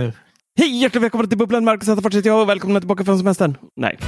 [0.00, 0.12] Nu.
[0.58, 1.64] Hej, hjärtligt välkomna till Bubblan.
[1.64, 3.56] Marcus Attefors heter jag och välkomna tillbaka från semestern.
[3.76, 3.98] Nej.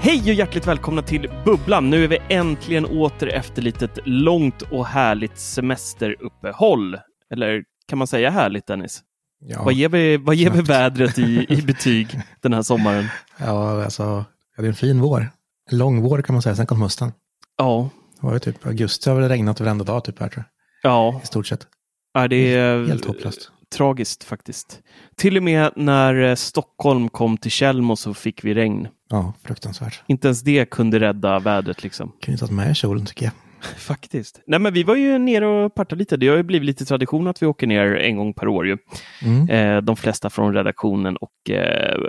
[0.00, 1.90] Hej och hjärtligt välkomna till Bubblan.
[1.90, 6.98] Nu är vi äntligen åter efter litet långt och härligt semesteruppehåll.
[7.30, 9.00] Eller kan man säga härligt, Dennis?
[9.40, 13.08] Ja, vad ger vi, vad ger vi vädret i, i betyg den här sommaren?
[13.38, 14.24] ja, alltså,
[14.56, 15.26] det är en fin vår.
[15.70, 17.12] En lång vår kan man säga, sen kom hösten.
[17.58, 17.90] Ja,
[18.20, 20.44] Det var ju typ augusti har väl regnat varenda dag typ här tror
[20.82, 20.90] jag.
[20.92, 21.20] ja.
[21.24, 21.66] I stort sett.
[22.14, 23.50] ja det är Helt hopplöst.
[23.74, 24.80] tragiskt faktiskt.
[25.16, 28.88] Till och med när eh, Stockholm kom till Tjällmo så fick vi regn.
[29.10, 30.02] Ja, fruktansvärt.
[30.06, 32.12] Inte ens det kunde rädda vädret liksom.
[32.22, 33.32] Kunde tagit med kjolen tycker jag.
[33.76, 34.40] Faktiskt.
[34.46, 36.16] Nej, men vi var ju nere och partade lite.
[36.16, 38.66] Det har ju blivit lite tradition att vi åker ner en gång per år.
[38.66, 38.78] Ju.
[39.22, 39.48] Mm.
[39.48, 42.00] Eh, de flesta från redaktionen och eh,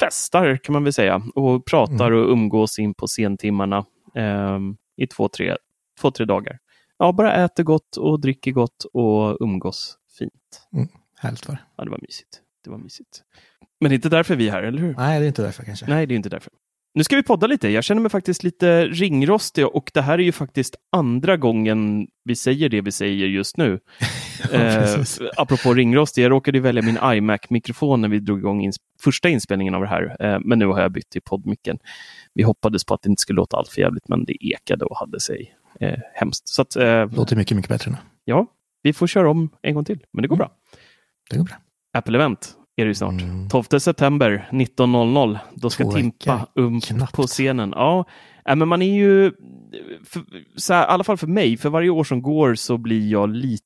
[0.00, 1.22] festar kan man väl säga.
[1.34, 4.58] Och pratar och umgås in på sentimmarna eh,
[4.96, 5.56] i två tre,
[6.00, 6.58] två, tre dagar.
[6.98, 10.32] Ja, bara äter gott och dricker gott och umgås fint.
[11.18, 11.60] Härligt var det.
[11.76, 12.40] Ja, det var mysigt.
[12.64, 13.22] Det var mysigt.
[13.80, 14.94] Men det är inte därför vi är här, eller hur?
[14.94, 15.86] Nej, det är inte därför kanske.
[15.88, 16.52] Nej, det är inte därför.
[16.94, 17.68] Nu ska vi podda lite.
[17.68, 22.36] Jag känner mig faktiskt lite ringrostig och det här är ju faktiskt andra gången vi
[22.36, 23.80] säger det vi säger just nu.
[24.52, 25.04] Ja, eh,
[25.36, 29.80] apropå ringrostig, jag råkade välja min iMac-mikrofon när vi drog igång ins- första inspelningen av
[29.80, 31.78] det här, eh, men nu har jag bytt till poddmicken.
[32.38, 34.96] Vi hoppades på att det inte skulle låta allt för jävligt, men det ekade och
[34.96, 36.48] hade sig eh, hemskt.
[36.48, 37.96] Så att, eh, Låter mycket, mycket bättre nu.
[38.24, 38.46] ja,
[38.82, 40.38] vi får köra om en gång till, men det går Mm.
[40.48, 40.50] bra.
[41.30, 41.56] Det går bra.
[41.98, 43.22] Apple-event är det ju snart.
[43.22, 43.48] Mm.
[43.48, 45.38] 12 september 19.00.
[45.54, 46.46] Då ska Två Timpa
[46.82, 47.12] Knappt.
[47.12, 47.72] på scenen.
[47.76, 48.04] Ja,
[48.48, 49.32] äh, men man är ju,
[50.04, 50.22] för,
[50.56, 53.30] så här, i alla fall för mig, för varje år som går så blir jag
[53.30, 53.62] lite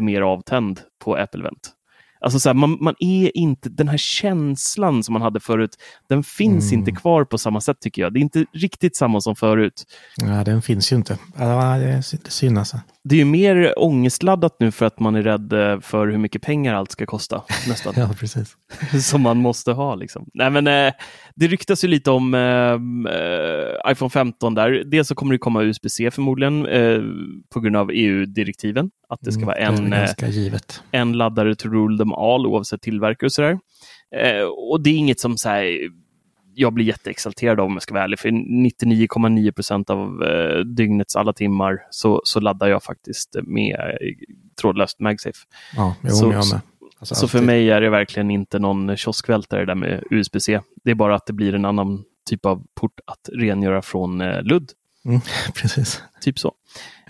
[0.00, 1.72] mer avtänd på Apple-event.
[2.20, 5.70] Alltså så här, man, man är inte, den här känslan som man hade förut,
[6.08, 6.78] den finns Mm.
[6.78, 8.12] inte kvar på samma sätt tycker jag.
[8.12, 9.84] Det är inte riktigt samma som förut.
[10.16, 11.18] Ja, den finns ju inte.
[11.38, 12.80] Ja, det är sy- det är synd alltså.
[13.08, 16.42] Det är ju mer ångestladdat nu för att man är rädd eh, för hur mycket
[16.42, 17.42] pengar allt ska kosta.
[17.68, 17.94] Nästan.
[17.96, 18.56] Ja, precis.
[19.10, 19.94] som man måste ha.
[19.94, 20.28] Liksom.
[20.34, 20.92] Nej, men, eh,
[21.34, 24.82] det ryktas ju lite om eh, iPhone 15 där.
[24.84, 27.00] Dels så kommer det komma USB-C förmodligen eh,
[27.54, 28.90] på grund av EU-direktiven.
[29.08, 30.10] Att det ska Mm, vara en, eh,
[30.90, 33.58] en laddare to rule them all oavsett tillverkare och sådär.
[34.16, 35.78] Eh, och det är inget som så här,
[36.58, 38.18] jag blir jätteexalterad av om jag ska vara ärlig.
[38.18, 43.96] För 99,9 procent av eh, dygnets alla timmar så, så laddar jag faktiskt med eh,
[44.60, 45.38] trådlöst MagSafe.
[45.76, 46.60] Ja, jo, så- jag med.
[46.98, 50.60] Alltså, Så för mig är det verkligen inte någon kioskvältare där med USB-C.
[50.84, 54.42] Det är bara att det blir en annan typ av port att rengöra från eh,
[54.42, 54.70] ludd.
[55.06, 55.20] Mm,
[55.54, 56.02] precis.
[56.20, 56.54] Typ så.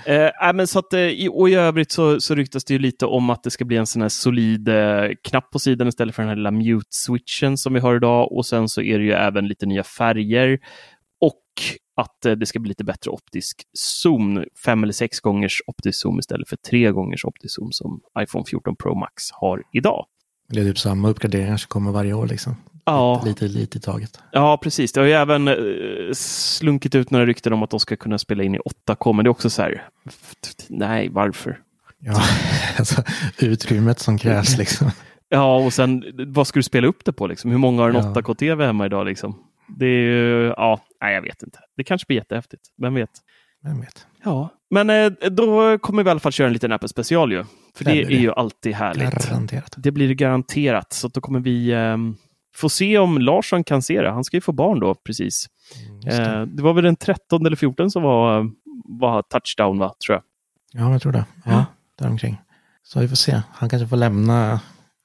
[0.06, 3.30] Eh, men så att, eh, och I övrigt så, så ryktas det ju lite om
[3.30, 6.28] att det ska bli en sån här solid eh, knapp på sidan istället för den
[6.28, 8.32] här lilla mute-switchen som vi har idag.
[8.32, 10.58] Och sen så är det ju även lite nya färger.
[11.20, 11.42] Och
[11.96, 14.44] att eh, det ska bli lite bättre optisk zoom.
[14.64, 18.76] Fem eller sex gångers optisk zoom istället för tre gångers optisk zoom som iPhone 14
[18.76, 20.06] Pro Max har idag.
[20.48, 22.56] Det är typ samma uppgraderingar som kommer varje år liksom.
[22.86, 23.22] Ja.
[23.24, 24.20] Lite, lite i taget.
[24.32, 24.92] Ja, precis.
[24.92, 25.54] Det har ju även eh,
[26.14, 29.28] slunkit ut några rykten om att de ska kunna spela in i 8K, men det
[29.28, 29.82] är också så här,
[30.68, 31.58] nej, varför?
[31.98, 32.22] Ja,
[32.78, 33.02] alltså
[33.38, 34.90] utrymmet som krävs liksom.
[35.28, 37.26] Ja, och sen vad ska du spela upp det på?
[37.26, 37.50] Liksom?
[37.50, 38.02] Hur många har en Ja.
[38.14, 39.06] 8K-TV hemma idag?
[39.06, 39.38] Liksom?
[39.78, 41.58] Det är ju, ja, Nej, jag vet inte.
[41.76, 42.62] Det kanske blir jättehäftigt.
[42.82, 43.10] Vem vet?
[43.64, 44.06] Vem vet?
[44.24, 47.44] Ja, men eh, då kommer vi i alla fall köra en liten Apple special ju.
[47.76, 48.14] För det, Det är det.
[48.14, 49.28] ju alltid härligt.
[49.28, 49.74] Garanterat.
[49.76, 50.92] Det blir garanterat.
[50.92, 51.96] Så då kommer vi eh,
[52.56, 54.10] få se om Larsson kan se det.
[54.10, 55.46] Han ska ju få barn då precis.
[56.04, 56.24] Just det.
[56.34, 58.50] Eh, det var väl den 13 eller 14 som var,
[58.84, 59.94] var touchdown, va?
[60.06, 60.22] tror jag.
[60.82, 61.24] Ja, jag tror det.
[61.44, 61.64] Ja, Ja.
[61.98, 62.36] däromkring.
[62.82, 63.40] Så vi får se.
[63.52, 64.60] Han kanske får lämna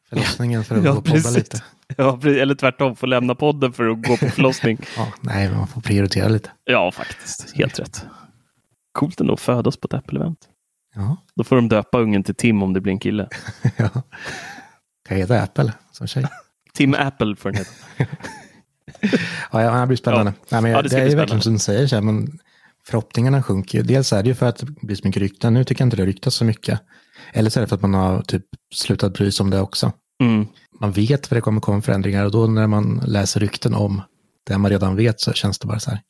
[0.10, 1.38] förlossningen för att Ja, gå och podda precis.
[1.38, 1.64] lite.
[1.98, 4.78] Ja, eller tvärtom, få lämna podden för att gå på förlossning.
[4.98, 6.50] Ja, nej, man får prioritera lite.
[6.66, 7.56] ja, faktiskt.
[7.58, 8.06] Helt rätt.
[8.92, 10.38] Coolt ändå att födas på ett Apple-event.
[10.96, 13.28] Ja, Då får de döpa ungen till Tim om det blir en kille.
[13.78, 13.90] ja.
[13.90, 14.04] Kan
[15.10, 16.26] jag heta Apple som tjej?
[16.74, 17.72] Tim Apple får den heta.
[19.52, 20.34] Ja, ja, det blir spännande.
[20.50, 21.44] Nej, men Ja, det det, är ju verkligen spännande.
[21.44, 22.40] som du säger, så här, men
[22.86, 23.84] förhoppningarna sjunker ju.
[23.84, 25.54] Dels är det ju för att det blir så mycket rykten.
[25.54, 26.80] Nu tycker jag inte det ryktas så mycket.
[27.34, 29.92] Eller så är det för att man har typ slutat bry sig om det också.
[30.24, 30.48] Mm.
[30.82, 34.02] Man vet vad det kommer komma förändringar och då när man läser rykten om
[34.48, 36.02] det man redan vet så känns det bara så här.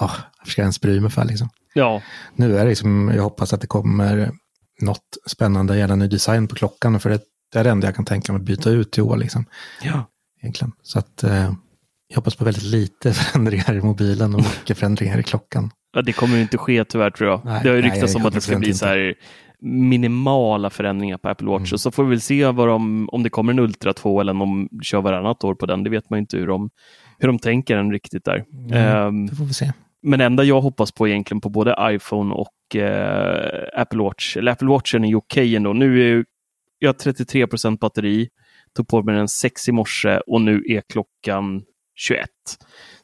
[0.00, 1.48] Ja, varför ska jag ens bry mig för liksom?
[1.74, 2.02] Ja,
[2.36, 4.30] Nu är det liksom, jag hoppas att det kommer
[4.80, 7.20] något spännande gällande ny design på klockan, för det,
[7.52, 9.44] det är det enda jag kan tänka mig att byta ut i år liksom,
[9.82, 10.04] ja.
[10.40, 10.72] egentligen.
[10.82, 11.52] Så att eh,
[12.08, 15.70] jag hoppas på väldigt lite förändringar i mobilen och mycket förändringar i klockan.
[15.94, 17.40] Ja, det kommer ju inte ske tyvärr tror jag.
[17.44, 18.78] Nej, det har ju ryktats om att det ska bli inte.
[18.78, 19.14] så här
[19.60, 21.60] minimala förändringar på Apple Watch.
[21.70, 21.72] Mm.
[21.72, 24.32] Och så får vi väl se vad de, om det kommer en Ultra 2 eller
[24.32, 25.84] om de kör varannat år på den.
[25.84, 26.70] Det vet man ju inte hur de,
[27.18, 28.44] hur de tänker än riktigt där.
[28.52, 29.72] Mm, Ehm, Det får vi se.
[30.02, 34.52] men det enda jag hoppas på egentligen på både iPhone och eh, Apple Watch, eller
[34.52, 35.72] Apple Watchen är ju okej ändå.
[35.72, 36.24] Nu är ju-
[36.82, 38.28] jag har 33% batteri,
[38.76, 41.62] tog på mig den 6 i morse och nu är klockan
[41.94, 42.28] 21.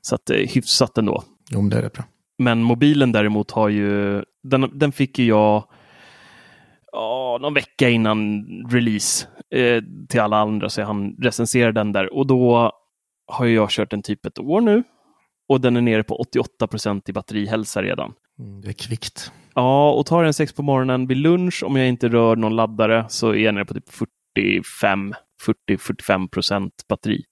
[0.00, 1.22] Så att eh, hyfsat ändå.
[1.50, 2.04] Jo, men det är rätt bra.
[2.38, 5.64] Men mobilen däremot har ju, den, den fick ju jag
[6.92, 12.26] ja, någon vecka innan release eh, till alla andra så han recenserade den där och
[12.26, 12.72] då
[13.26, 14.82] har jag kört den typ ett år nu
[15.48, 16.24] och den är nere på
[16.60, 18.12] 88% i batterihälsa redan.
[18.38, 19.32] Mm, Det är kvickt.
[19.54, 23.04] Ja, och tar den sex på morgonen vid lunch, om jag inte rör någon laddare,
[23.08, 23.88] så är jag nere på typ
[24.34, 25.14] 45,
[25.70, 27.22] 40-45 procent batteri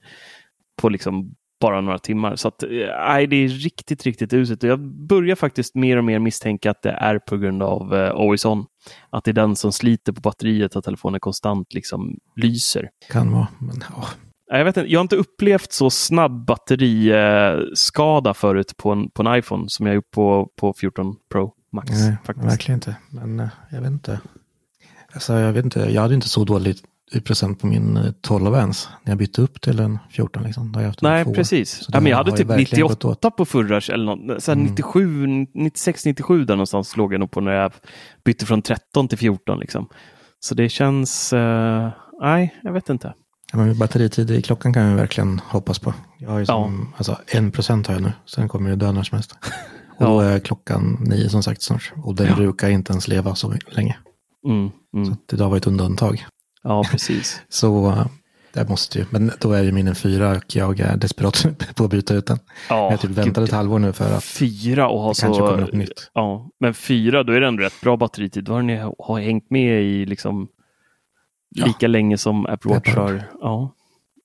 [0.82, 2.36] på liksom bara några timmar.
[2.36, 2.68] Så att, eh,
[3.08, 4.62] nej, det är riktigt, riktigt uselt.
[4.62, 8.44] Jag börjar faktiskt mer och mer misstänka att det är på grund av eh, Always
[8.44, 8.66] On.
[9.10, 12.88] Att det är den som sliter på batteriet, att telefonen konstant liksom lyser.
[13.10, 14.08] Kan vara, men Nej,
[14.48, 19.38] Jag, vet inte, jag har inte upplevt så snabb batteriskada förut på en, på en
[19.38, 21.90] iPhone som jag gjort på, på 14 Pro Max.
[21.90, 22.48] nej, faktiskt.
[22.48, 22.96] verkligen inte.
[23.10, 24.20] Men eh, jag vet inte.
[25.14, 26.76] Alltså, jag vet inte, jag hade inte så dålig
[27.24, 30.42] procent på min eh, 12 ens när jag bytte upp till en 14.
[30.42, 30.72] Liksom.
[30.72, 31.86] Då jag haft Nej, precis.
[31.88, 34.64] Ja, men jag hade typ verkligen gått 98 på förra, eller något, så Mm.
[34.64, 37.72] 97, 96, 97 där någonstans låg jag nog på när jag
[38.24, 39.58] bytte från 13 till 14.
[39.58, 39.88] Liksom.
[40.40, 41.90] Så det känns, eh,
[42.20, 43.14] nej, jag vet inte.
[43.56, 45.94] Ja, men batteritid i klockan kan jag verkligen hoppas på.
[46.18, 49.02] Jag har ju som, alltså en procent har jag nu, sen kommer det dö när
[49.02, 49.32] som helst.
[49.98, 50.06] Och Ja.
[50.06, 51.92] då är klockan nio som sagt snart.
[52.04, 52.34] Och den Ja.
[52.36, 53.96] brukar inte ens leva så länge.
[54.48, 55.12] Mm, Så mm.
[55.12, 56.26] att idag var ett undantag.
[56.62, 57.40] Ja, precis.
[57.48, 58.06] Så eh,
[58.52, 61.84] det måste ju, men då är ju min en fyra och jag är desperat på
[61.84, 62.38] att byta ut den.
[62.68, 65.40] Ja, jag har typ väntat ett halvår nu för att Fyra och ha det kanske
[65.40, 65.60] kommer så...
[65.60, 66.10] något nytt.
[66.14, 68.44] Ja, men fyra, då är det ändå rätt bra batteritid.
[68.44, 70.48] Då har ni har hängt med i liksom
[71.56, 71.66] Ja.
[71.66, 73.22] lika länge som Apple Watch har.
[73.40, 73.70] Ja.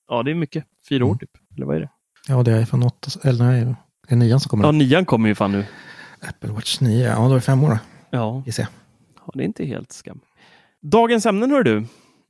[0.08, 0.64] ja, det är mycket.
[0.88, 1.18] Fyra år Mm.
[1.18, 1.30] typ.
[1.56, 1.88] Eller vad är det?
[2.28, 3.64] Ja, det är från åtta, eller nej,
[4.08, 4.64] det är nian som kommer.
[4.64, 5.64] Ja, nian kommer ju fan nu.
[6.28, 7.78] Apple Watch 9, ja då är det fem år då,
[8.10, 8.66] Ja, gissar
[9.26, 10.20] ja det är inte helt skam.
[10.82, 11.76] Dagens ämnen hör du.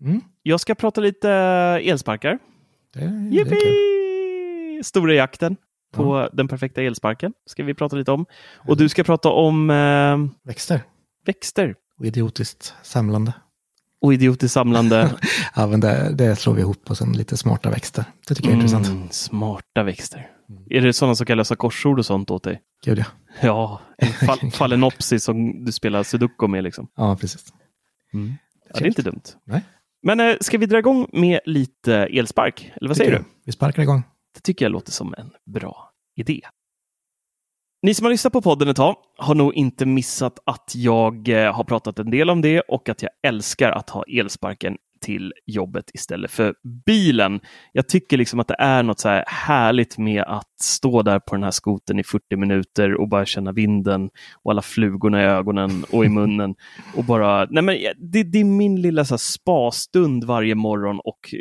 [0.04, 2.38] Mm, Jag ska prata lite elsparkar.
[2.94, 3.32] är kul.
[3.34, 4.84] Yippee!
[4.84, 5.56] Stora jakten
[5.94, 8.26] på den perfekta elsparken ska vi prata lite om.
[8.56, 10.80] Och du ska prata om eh, Växter
[11.26, 13.32] växter och idiotiskt samlande.
[14.02, 15.14] Och idiotiskt samlande.
[15.54, 18.04] Ja, men det, det slår vi ihop och sen lite smarta växter.
[18.28, 18.86] Det tycker jag är intressant.
[18.86, 20.30] Mm, smarta växter.
[20.70, 22.60] Är det sådana som kan lösa korsord och sånt åt dig?
[22.84, 23.04] Gud ja.
[23.40, 26.64] Ja, en fall, Phalaenopsis som du spelar sudoku med.
[26.64, 26.88] Liksom.
[26.96, 27.44] Ja, precis.
[28.12, 28.18] Ja,
[28.74, 29.22] det är inte dumt.
[29.44, 29.62] Nej.
[30.02, 32.72] Men eh, ska vi dra igång med lite elspark?
[32.76, 33.28] Eller vad säger Tycker du?
[33.28, 33.36] jag.
[33.44, 34.02] Vi sparkar igång.
[34.34, 36.40] Det tycker jag låter som en bra idé.
[37.84, 41.54] Ni som har lyssnat på podden ett tag har nog inte missat att jag eh,
[41.54, 45.90] har pratat en del om det och att jag älskar att ha elsparken till jobbet
[45.94, 46.54] istället för
[46.86, 47.40] bilen.
[47.72, 51.34] Jag tycker liksom att det är något så här härligt med att stå där på
[51.34, 54.10] den här skoten i 40 minuter och bara känna vinden
[54.42, 56.54] och alla flugorna i ögonen och i munnen.
[56.96, 61.34] och bara, nej men det, det är min lilla så här spastund varje morgon och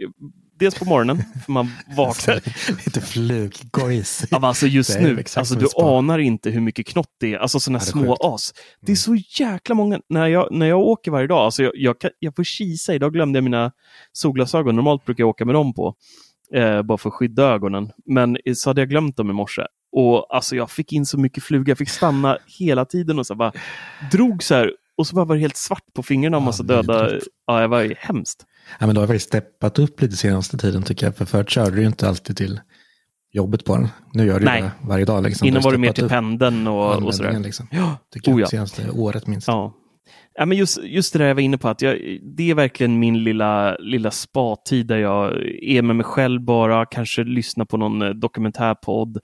[0.61, 2.35] dels på morgonen, för man vaknar
[2.85, 4.23] lite fluggojs.
[4.31, 7.37] Ja, alltså just nu, alltså du anar inte hur mycket knott det är.
[7.37, 8.23] Alltså sådana Ja, små sjukt.
[8.23, 8.33] Mm.
[8.33, 8.53] as.
[8.81, 9.99] Det är så jäkla många.
[10.09, 12.93] När jag, när jag åker varje dag, alltså jag, jag, kan, jag får kisa.
[12.93, 13.71] Idag glömde jag mina
[14.13, 14.75] solglasögon.
[14.75, 15.95] Normalt brukar jag åka med dem på.
[16.55, 17.91] Eh, bara för att skydda ögonen.
[18.05, 19.61] Men så hade jag glömt dem i morse.
[19.91, 23.35] Och alltså jag fick in så mycket fluga, jag fick stanna hela tiden och så
[23.35, 23.51] bara
[24.11, 24.71] drog så här.
[24.97, 27.03] Och så bara var det helt svart på fingrarna och Ja, massa döda.
[27.03, 27.27] vidrigt.
[27.47, 28.45] Ja, det var hemskt.
[28.79, 31.15] Ja, men då har jag faktiskt steppat upp lite senaste tiden tycker jag.
[31.15, 32.59] För förut körde du ju inte alltid till
[33.33, 33.87] jobbet på den.
[34.13, 34.61] Nu gör du Nej.
[34.61, 35.23] det varje dag.
[35.23, 35.47] Liksom.
[35.47, 37.39] Innan Du var det mer till pendeln och, och sådär.
[37.39, 37.67] Liksom.
[37.71, 38.47] Ja, Tycker jag, Oh ja.
[38.47, 39.47] senaste året minst.
[39.47, 39.73] Ja.
[40.33, 41.97] Ja, men just, just det där jag var inne på, att jag,
[42.37, 47.23] det är verkligen min lilla, lilla spa-tid där jag är med mig själv bara, kanske
[47.23, 49.17] lyssnar på någon dokumentärpodd.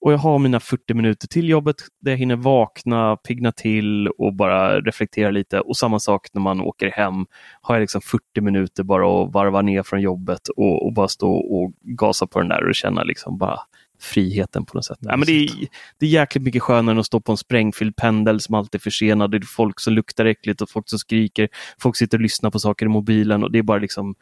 [0.00, 4.34] Och jag har mina 40 minuter till jobbet där jag hinner vakna, pigna till och
[4.34, 5.60] bara reflektera lite.
[5.60, 7.26] Och samma sak när man åker hem.
[7.60, 11.32] Har jag liksom 40 minuter bara att varva ner från jobbet och, och bara stå
[11.32, 13.60] och gasa på den där och känna liksom bara
[14.00, 14.98] friheten på något sätt.
[15.00, 15.50] Ja, men det, är,
[15.98, 18.82] det är jäkligt mycket skönare än att stå på en sprängfylld pendel som alltid är
[18.82, 19.30] försenad.
[19.30, 21.48] Det är folk som luktar äckligt och folk som skriker.
[21.78, 24.14] Folk sitter och lyssnar på saker i mobilen och det är bara liksom...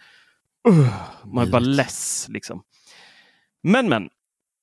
[0.68, 0.88] Uh,
[1.24, 2.62] man är bara less liksom.
[3.62, 4.08] Men men,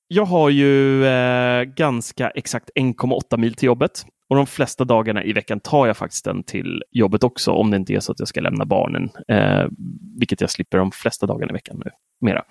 [0.08, 4.06] jag har ju eh, ganska exakt 1,8 mil till jobbet.
[4.28, 7.76] Och de flesta dagarna i veckan tar jag faktiskt den till jobbet också, om det
[7.76, 9.10] inte är så att jag ska lämna barnen.
[9.28, 9.64] Eh,
[10.18, 11.90] vilket jag slipper de flesta dagarna i veckan nu.
[12.20, 12.44] Mera.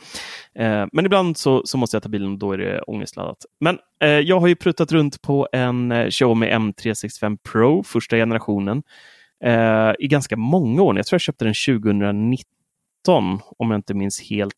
[0.56, 3.38] Eh, men ibland så, så måste jag ta bilen och då är det ångestladdat.
[3.60, 8.84] Men eh, jag har ju pruttat runt på en eh, Xiaomi M365 Pro, första generationen,
[9.44, 10.98] eh, i ganska många år.
[10.98, 12.56] Jag tror jag köpte den 2019
[13.14, 14.56] om jag inte minns helt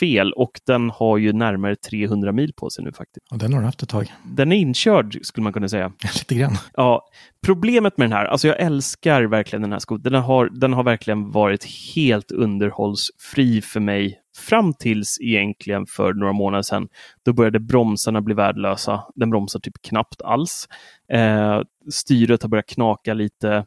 [0.00, 0.32] fel.
[0.32, 3.32] Och den har ju närmare 300 mil på sig nu faktiskt.
[3.32, 4.12] Och den har du haft ett tag.
[4.24, 5.92] Den är inkörd skulle man kunna säga.
[6.14, 6.56] Lite grann.
[6.74, 7.08] Ja,
[7.46, 10.12] problemet med den här, alltså jag älskar verkligen den här skotern.
[10.12, 16.32] Den har, den har verkligen varit helt underhållsfri för mig fram tills egentligen för några
[16.32, 16.88] månader sedan.
[17.24, 19.04] Då började bromsarna bli värdelösa.
[19.14, 20.68] Den bromsar typ knappt alls.
[21.12, 21.60] Eh,
[21.90, 23.66] styret har börjat knaka lite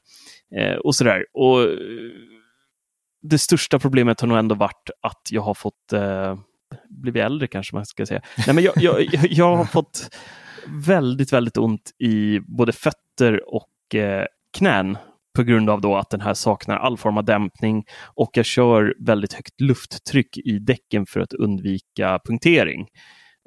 [0.56, 1.26] eh, och sådär.
[1.34, 1.60] Och
[3.30, 6.38] det största problemet har nog ändå varit att jag har fått eh,
[6.90, 8.22] blivit äldre kanske man ska säga.
[8.48, 10.10] Nej, men jag, jag, jag, jag har fått
[10.68, 14.26] väldigt, väldigt ont i både fötter och eh,
[14.58, 14.98] knän
[15.36, 18.96] på grund av då att den här saknar all form av dämpning och jag kör
[19.00, 22.88] väldigt högt lufttryck i däcken för att undvika punktering.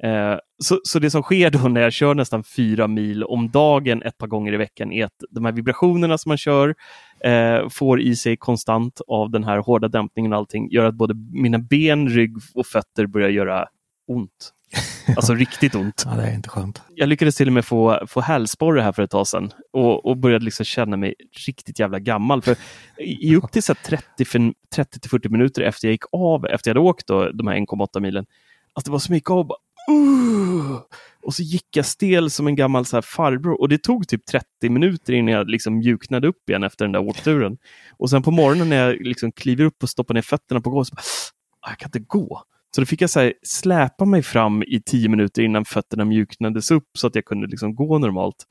[0.03, 4.03] Eh, så, så det som sker då när jag kör nästan fyra mil om dagen
[4.03, 6.75] ett par gånger i veckan är att de här vibrationerna som man kör
[7.23, 11.13] eh, får i sig konstant av den här hårda dämpningen och allting gör att både
[11.31, 13.67] mina ben, rygg och fötter börjar göra
[14.07, 14.53] ont.
[15.15, 16.03] Alltså riktigt ont.
[16.05, 16.81] Ja, det är inte skönt.
[16.95, 20.17] Jag lyckades till och med få, få hälsporre här för ett tag sedan och, och
[20.17, 21.15] började liksom känna mig
[21.47, 22.41] riktigt jävla gammal.
[22.41, 22.55] För
[22.97, 26.75] i upp till så här 30 fin- 30-40 minuter efter jag gick av, efter jag
[26.75, 28.25] hade åkt då, de här 1,8 milen,
[28.73, 29.51] alltså det var så mycket av
[29.89, 30.81] uh,
[31.23, 34.25] och så gick jag stel som en gammal så här farbror och det tog typ
[34.25, 37.57] 30 minuter innan jag liksom mjuknade upp igen efter den där åkturen.
[37.97, 40.87] Och sen på morgonen när jag liksom kliver upp och stoppar ner fötterna på golvet,
[40.87, 41.01] så bara,
[41.61, 42.43] ah, jag kan inte gå.
[42.75, 46.71] Så då fick jag så här, släpa mig fram i tio minuter innan fötterna mjuknades
[46.71, 48.45] upp så att jag kunde liksom gå normalt.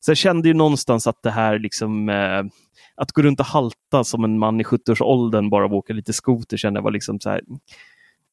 [0.00, 2.42] Så jag kände ju någonstans att det här liksom eh,
[2.96, 6.12] att gå runt och halta som en man i 70-årsåldern bara av att åka lite
[6.12, 7.40] skoter kände jag var liksom så här.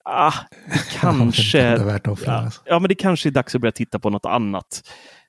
[0.06, 0.34] Ah,
[1.00, 1.58] kanske.
[1.58, 2.34] det är värt offra.
[2.34, 2.62] ja, alltså.
[2.66, 4.82] ja, men det kanske är dags att börja titta på något annat.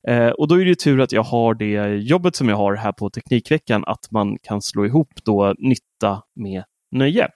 [0.08, 2.74] Eh, och då är det ju tur att jag har det jobbet som jag har
[2.74, 7.28] här på Teknikveckan, att man kan slå ihop då nytta med nöje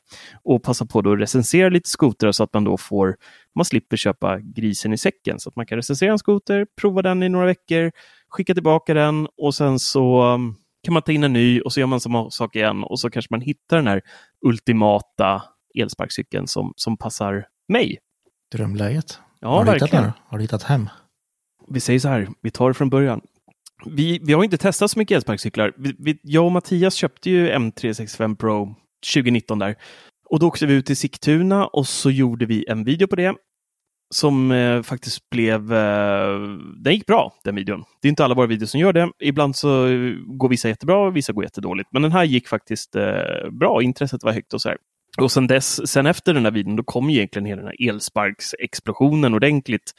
[0.44, 3.16] och passa på då att recensera lite skotrar så att man då får,
[3.54, 5.40] man slipper köpa grisen i säcken.
[5.40, 7.92] Så att man kan recensera en skoter, prova den i några veckor,
[8.28, 11.80] skicka tillbaka den och sen så um, kan man ta in en ny och så
[11.80, 14.02] gör man samma sak igen och så kanske man hittar den här
[14.46, 15.42] ultimata
[15.80, 17.98] elsparkcykeln som, som passar mig.
[18.52, 19.20] Drömläget.
[19.40, 20.04] Ja, har du hittat verkligen.
[20.04, 20.12] den?
[20.26, 20.88] Har du hittat hem?
[21.68, 23.20] Vi säger så här, vi tar det från början.
[23.86, 25.72] Vi, vi har inte testat så mycket elsparkcyklar.
[25.76, 28.74] Vi, vi, jag och Mattias köpte ju M365 Pro
[29.14, 29.76] 2019 där.
[30.30, 33.34] Och då åkte vi ut till Sigtuna och så gjorde vi en video på det.
[34.14, 35.72] Som eh, faktiskt blev...
[35.72, 36.38] Eh,
[36.76, 37.84] den gick bra, den videon.
[38.02, 39.10] Det är inte alla våra videos som gör det.
[39.18, 39.86] Ibland så
[40.26, 41.88] går vissa jättebra vissa går jättedåligt.
[41.92, 43.82] Men den här gick faktiskt eh, bra.
[43.82, 44.78] Intresset var högt och så här.
[45.20, 47.88] Och sen, dess, sen efter den här videon, då kom ju egentligen hela den här
[47.88, 49.92] elsparksexplosionen ordentligt.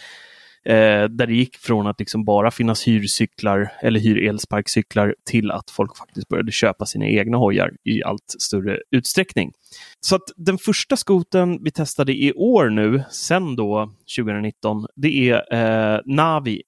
[0.65, 5.69] Eh, där det gick från att liksom bara finnas hyrcyklar eller hyr elsparkcyklar till att
[5.69, 9.51] folk faktiskt började köpa sina egna hojar i allt större utsträckning.
[10.00, 15.53] Så att den första skoten vi testade i år nu, sen då 2019, det är
[15.53, 16.62] eh, Navi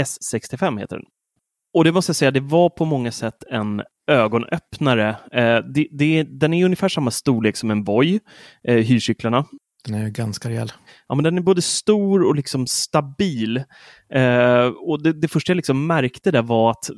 [0.00, 1.06] S65 heter den.
[1.74, 5.16] Och det måste jag säga, det var på många sätt en ögonöppnare.
[5.32, 8.20] Eh, det, det, den är ungefär samma storlek som en Voi,
[8.64, 9.44] eh, hyrcyklarna.
[9.84, 10.72] Den är ju ganska rejäl.
[11.08, 13.56] Ja, men den är både stor och liksom stabil.
[14.14, 16.90] Eh, och det, det första jag liksom märkte där var att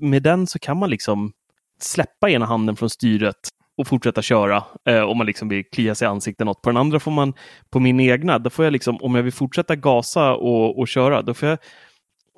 [0.00, 1.32] med den så kan man liksom
[1.80, 6.06] släppa ena handen från styret och fortsätta köra eh, om man liksom vill klia sig
[6.06, 6.62] i ansiktet något.
[6.62, 7.34] På den andra får man,
[7.70, 11.22] på min egna, då får jag liksom, om jag vill fortsätta gasa och, och köra,
[11.22, 11.58] då får jag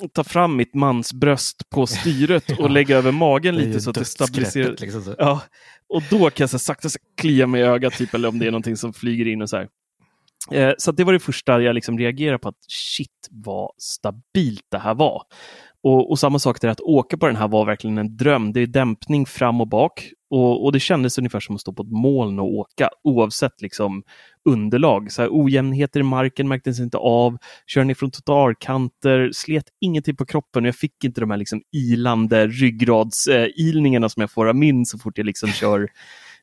[0.08, 4.76] ta fram mitt mansbröst på styret och lägga över magen lite så att det stabiliserar.
[4.80, 5.14] Liksom.
[5.18, 5.42] Ja,
[5.88, 8.46] och då kan jag så sakta så klia mig i ögat, typ, eller om det
[8.46, 9.68] är någonting som flyger in och så här.
[10.50, 14.78] Eh, så det var det första jag liksom reagerade på, att shit vad stabilt det
[14.78, 15.22] här var.
[15.82, 18.52] Och, och samma sak där, att åka på den här var verkligen en dröm.
[18.52, 21.82] Det är dämpning fram och bak och, och det kändes ungefär som att stå på
[21.82, 24.02] ett moln och åka, oavsett liksom
[24.48, 25.12] underlag.
[25.12, 27.36] Så här, ojämnheter i marken märktes inte av,
[27.66, 31.62] Körde ner från trottoarkanter, slet ingenting på kroppen och jag fick inte de här liksom
[31.72, 35.88] ilande ryggradsilningarna som jag får av min så fort jag liksom kör.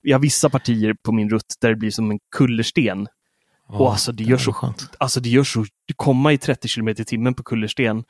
[0.02, 3.08] Jag har vissa partier på min rutt där det blir som en kullersten
[3.70, 4.90] och alltså det gör så skönt.
[4.98, 8.04] Alltså det gör så, komma i 30 km i timmen på kullersten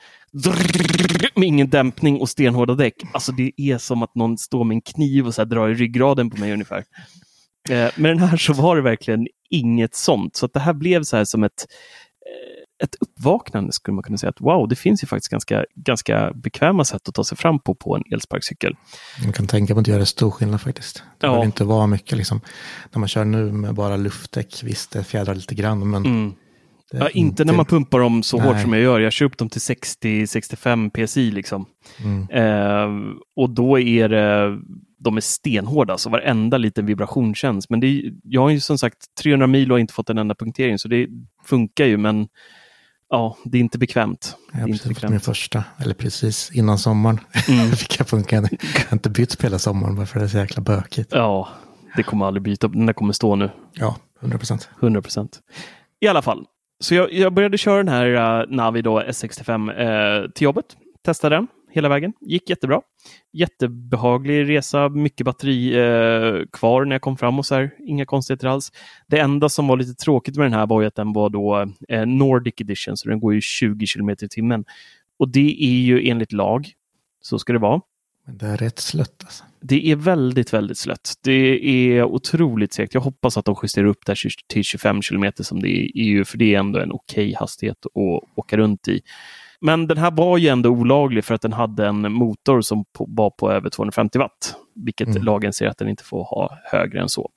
[1.36, 2.94] med ingen dämpning och stenhårda däck.
[3.14, 6.30] Alltså det är som att någon står med en kniv och så drar i ryggraden
[6.30, 6.84] på mig ungefär.
[7.70, 10.36] Eh, med den här så var det verkligen inget sånt.
[10.36, 11.66] Så det här blev så här som ett,
[12.84, 14.30] ett uppvaknande skulle man kunna säga.
[14.30, 17.76] Att wow, det finns ju faktiskt ganska, ganska bekväma sätt att ta sig fram på
[17.76, 18.76] på en elsparkcykel.
[19.24, 20.96] Man kan tänka på att det gör stor skillnad faktiskt.
[20.98, 21.28] Det Ja.
[21.28, 22.42] behöver inte vara mycket liksom.
[22.92, 26.34] När man kör nu med bara luftdäck, visst det fjädrar lite grann, men Mm.
[26.92, 28.64] Ja, inte när man pumpar dem så hårt Nej.
[28.64, 29.00] som jag gör.
[29.00, 31.32] Jag kör upp dem till 60-65 PSI.
[31.32, 31.66] Liksom.
[32.04, 32.30] Mm.
[32.30, 34.60] Eh, och då är det,
[35.00, 37.70] de är stenhårda, så varenda liten vibration känns.
[37.70, 40.80] Men det jag har ju som sagt 300 mil och inte fått en enda punktering,
[40.80, 41.08] så det
[41.46, 42.28] funkar ju, men
[43.10, 44.36] ja, det är inte bekvämt.
[44.52, 47.20] Jag Det har precis fått min första, eller precis innan sommaren.
[47.48, 47.72] Mm.
[47.76, 48.36] fick jag funka.
[48.36, 51.12] Jag har inte bytt på hela sommaren bara för det är så jäkla bökigt.
[51.14, 51.48] Ja,
[51.96, 52.68] det kommer aldrig byta.
[52.68, 53.50] Den där kommer stå nu.
[53.74, 54.70] Ja, 100 procent.
[54.82, 55.40] 100 procent.
[56.00, 56.46] I alla fall,
[56.80, 60.66] så jag, jag började köra den här uh, Navi då, S65 eh, till jobbet.
[61.06, 62.14] Testade den hela vägen.
[62.22, 62.82] Gick jättebra.
[63.34, 67.72] Jättebehaglig resa, mycket batteri eh, kvar när jag kom fram och så här.
[67.80, 68.72] Inga konstigheter alls.
[69.08, 71.74] Det enda som var lite tråkigt med den här var ju att den var då
[71.90, 74.66] eh, Nordic Edition, så den går ju 20 km i timmen.
[75.20, 76.72] Och det är ju enligt lag.
[77.22, 77.82] Så ska det vara.
[78.26, 79.44] Men det är rätt slött alltså.
[79.62, 81.14] Det är väldigt, väldigt slött.
[81.24, 82.94] Det är otroligt segt.
[82.94, 86.26] Jag hoppas att de justerar upp det här till 25 kilometer som det är ju,
[86.26, 89.02] för det är ändå en okej hastighet att åka runt i.
[89.62, 93.06] Men den här var ju ändå olaglig för att den hade en motor som på,
[93.10, 95.24] var på över 250 watt, vilket Mm.
[95.24, 97.30] lagen säger att den inte får ha högre än så.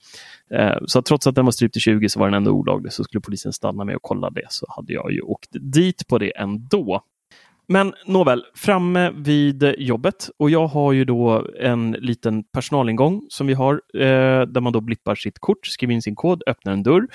[0.53, 2.93] Eh, så att trots att den var strypt till 20 så var den ändå olaglig,
[2.93, 6.17] så skulle polisen stanna med och kolla det, så hade jag ju åkt dit på
[6.17, 7.01] det ändå.
[7.67, 13.53] Men nåväl, framme vid jobbet och jag har ju då en liten personalingång som vi
[13.53, 17.07] har eh, där man då blippar sitt kort, skriver in sin kod, öppnar en dörr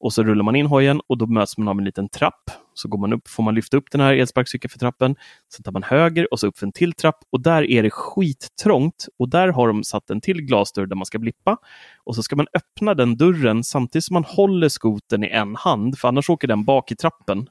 [0.00, 2.50] och så rullar man in hojen och då möts man av en liten trapp.
[2.74, 5.16] Så går man upp, får man lyfta upp den här elsparkcykeln för trappen.
[5.48, 7.90] Så tar man höger och så upp för en till trapp och där är det
[7.90, 11.56] skittrångt och där har de satt en till glasdörr där man ska blippa.
[12.04, 15.98] Och så ska man öppna den dörren samtidigt som man håller skoten i en hand,
[15.98, 17.48] för annars åker den bak i trappen.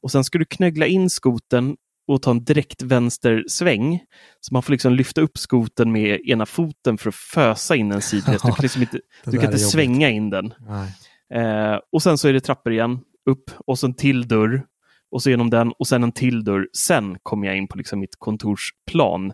[0.00, 1.76] Och sen ska du knöggla in skoten
[2.06, 4.00] och ta en direkt vänster sväng.
[4.40, 8.02] Så man får liksom lyfta upp skoten med ena foten för att fösa in en
[8.02, 8.40] sidled.
[8.44, 10.54] Du kan, liksom inte, du kan inte svänga in den.
[10.68, 10.92] Nej.
[11.32, 14.66] Eh, och sen så är det trappor igen, upp och så en till dörr
[15.10, 16.68] och så genom den och sen en till dörr.
[16.76, 19.32] Sen kommer jag in på liksom mitt kontorsplan.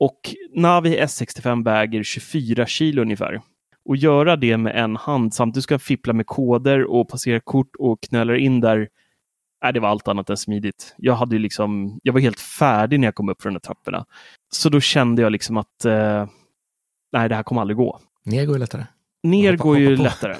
[0.00, 0.20] Och
[0.54, 3.40] Navi S65 väger 24 kilo ungefär.
[3.84, 7.76] Och göra det med en hand samtidigt ska jag fippla med koder och passera kort
[7.78, 8.88] och knölar in där.
[9.62, 10.94] Nej, det var allt annat än smidigt.
[10.98, 14.06] Jag, hade liksom, jag var helt färdig när jag kom upp för de här trapporna.
[14.52, 16.26] Så då kände jag liksom att eh,
[17.12, 18.00] nej, det här kommer aldrig gå.
[18.24, 18.84] Ner går ju lättare.
[19.22, 20.36] Ner går ju lättare.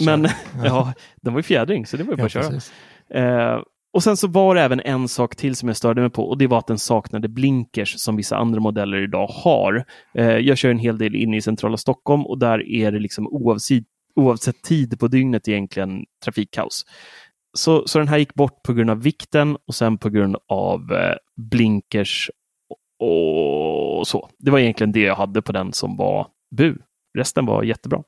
[0.00, 0.28] Men
[0.64, 3.54] ja, den var ju fjädring, så det var ju bara att köra.
[3.54, 6.28] Eh, och sen så var det även en sak till som jag störde mig på
[6.28, 9.84] och det var att den saknade blinkers som vissa andra modeller idag har.
[10.14, 13.28] Eh, jag kör en hel del inne i centrala Stockholm och där är det liksom
[13.28, 13.84] oavsett,
[14.14, 16.84] oavsett tid på dygnet egentligen trafikkaos.
[17.52, 20.92] Så, så den här gick bort på grund av vikten och sen på grund av
[20.92, 22.30] eh, blinkers
[22.98, 24.28] och så.
[24.38, 26.76] Det var egentligen det jag hade på den som var bu.
[27.18, 28.02] Resten var jättebra.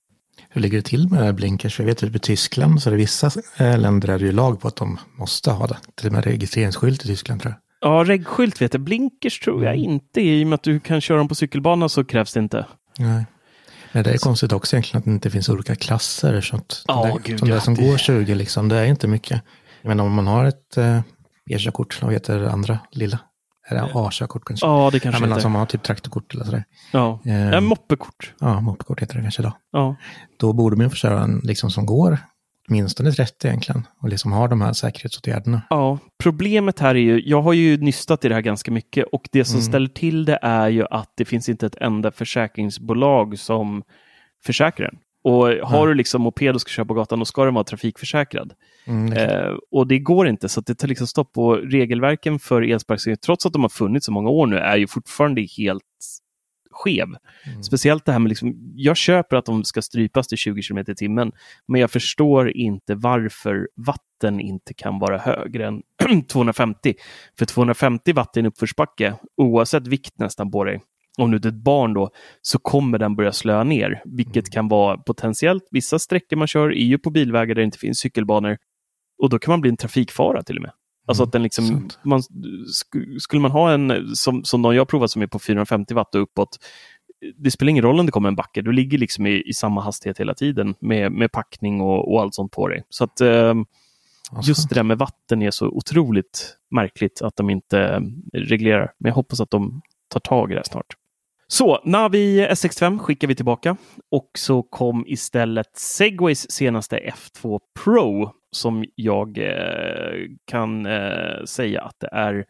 [0.50, 1.78] Hur ligger det till med blinkers?
[1.78, 4.60] Jag vet att i Tyskland så är det vissa eh, länder är det ju lag
[4.60, 5.76] på att de måste ha det.
[5.94, 7.90] Till och med registreringsskylt i Tyskland tror jag.
[7.90, 8.80] Ja, reggskylt vet jag.
[8.80, 10.20] Blinkers tror jag inte.
[10.20, 12.66] I och med att du kan köra dem på cykelbana så krävs det inte.
[12.98, 13.24] Nej.
[13.92, 16.40] Men det är konstigt också egentligen att det inte finns olika klasser.
[16.40, 19.08] Så att det där, gud, de där som det- går 20, liksom, det är inte
[19.08, 19.42] mycket.
[19.82, 21.00] Menar om man har ett eh,
[21.50, 23.18] E-körkort, vad heter det andra lilla?
[23.70, 24.66] Är det A-körkort kanske?
[24.66, 25.34] Ja, det Ja, kanske men inte.
[25.34, 26.64] alltså man har typ traktorkort eller sådär.
[26.92, 27.20] Ja.
[27.26, 28.34] Eh, En moppekort.
[28.40, 29.52] Ja, moppekort heter det kanske då.
[29.72, 29.96] Ja.
[30.36, 32.18] Då borde man ju köra en liksom som går
[32.68, 33.86] åtminstone 30 egentligen.
[34.02, 35.62] Och liksom har de här säkerhetsåtgärderna.
[35.70, 35.98] ja.
[36.22, 39.44] Problemet här är ju, jag har ju nystat i det här ganska mycket och det
[39.44, 39.64] som Mm.
[39.68, 43.82] ställer till det är ju att det finns inte ett enda försäkringsbolag som
[44.44, 45.00] försäkrar den.
[45.22, 48.52] Och har du liksom moped och ska köra på gatan, då ska den vara trafikförsäkrad.
[48.84, 49.12] Mm.
[49.12, 51.38] Eh, och det går inte, så det tar liksom stopp.
[51.38, 54.86] Och regelverken för elsparkcyklar, trots att de har funnits så många år nu, är ju
[54.86, 55.82] fortfarande helt
[56.70, 57.08] skev.
[57.46, 57.62] Mm.
[57.62, 60.94] Speciellt det här med, liksom, jag köper att de ska strypas till 20 km i
[60.94, 61.32] timmen,
[61.68, 65.82] men jag förstår inte varför vatten inte kan vara högre än
[66.28, 66.94] 250.
[67.38, 70.80] För 250 watt i en uppförsbacke, oavsett vikt nästan på dig,
[71.22, 72.10] om du är ett barn då,
[72.42, 75.68] så kommer den börja slöa ner, vilket kan vara potentiellt.
[75.70, 78.58] Vissa sträckor man kör är ju på bilvägar där det inte finns cykelbanor
[79.22, 80.72] och då kan man bli en trafikfara till och med.
[81.06, 85.10] Alltså att den liksom, man, sk- skulle man ha en som, som de jag provat
[85.10, 86.58] som är på 450 watt och uppåt,
[87.36, 89.80] det spelar ingen roll om det kommer en backe, du ligger liksom i, i samma
[89.80, 92.82] hastighet hela tiden med, med packning och, och allt sånt på dig.
[92.88, 93.54] Så att eh,
[94.42, 98.00] just det där med vatten är så otroligt märkligt att de inte eh,
[98.32, 98.92] reglerar.
[98.98, 100.94] Men jag hoppas att de tar tag i det snart.
[101.52, 103.76] Så, Navi S65 skickar vi tillbaka
[104.10, 112.00] och så kom istället Segways senaste F2 Pro som jag eh, kan eh, säga att
[112.00, 112.44] det är,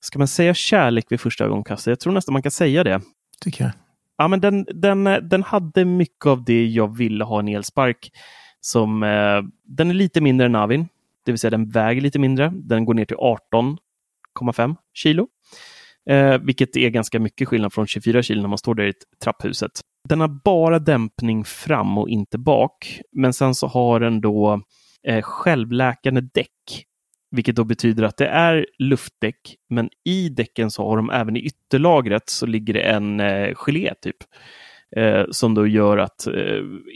[0.00, 1.86] ska man säga kärlek vid första ögonkastet?
[1.86, 3.00] Jag tror nästan man kan säga det.
[3.40, 3.72] Tycker jag.
[4.18, 8.12] Ja, men den, den, den hade mycket av det jag ville ha en elspark.
[8.60, 10.88] Som, eh, den är lite mindre än Navin,
[11.24, 12.52] det vill säga den väger lite mindre.
[12.54, 15.28] Den går ner till 18,5 kilo.
[16.10, 18.92] Eh, vilket är ganska mycket skillnad från 24 kilo när man står där i
[19.24, 19.70] trapphuset.
[20.08, 23.00] Den har bara dämpning fram och inte bak.
[23.12, 24.62] Men sen så har den då
[25.06, 26.86] eh, självläkande däck.
[27.36, 31.40] Vilket då betyder att det är luftdäck, men i däcken så har de även i
[31.40, 34.16] ytterlagret så ligger det en eh, gelé typ.
[34.96, 36.32] Eh, som då gör att eh,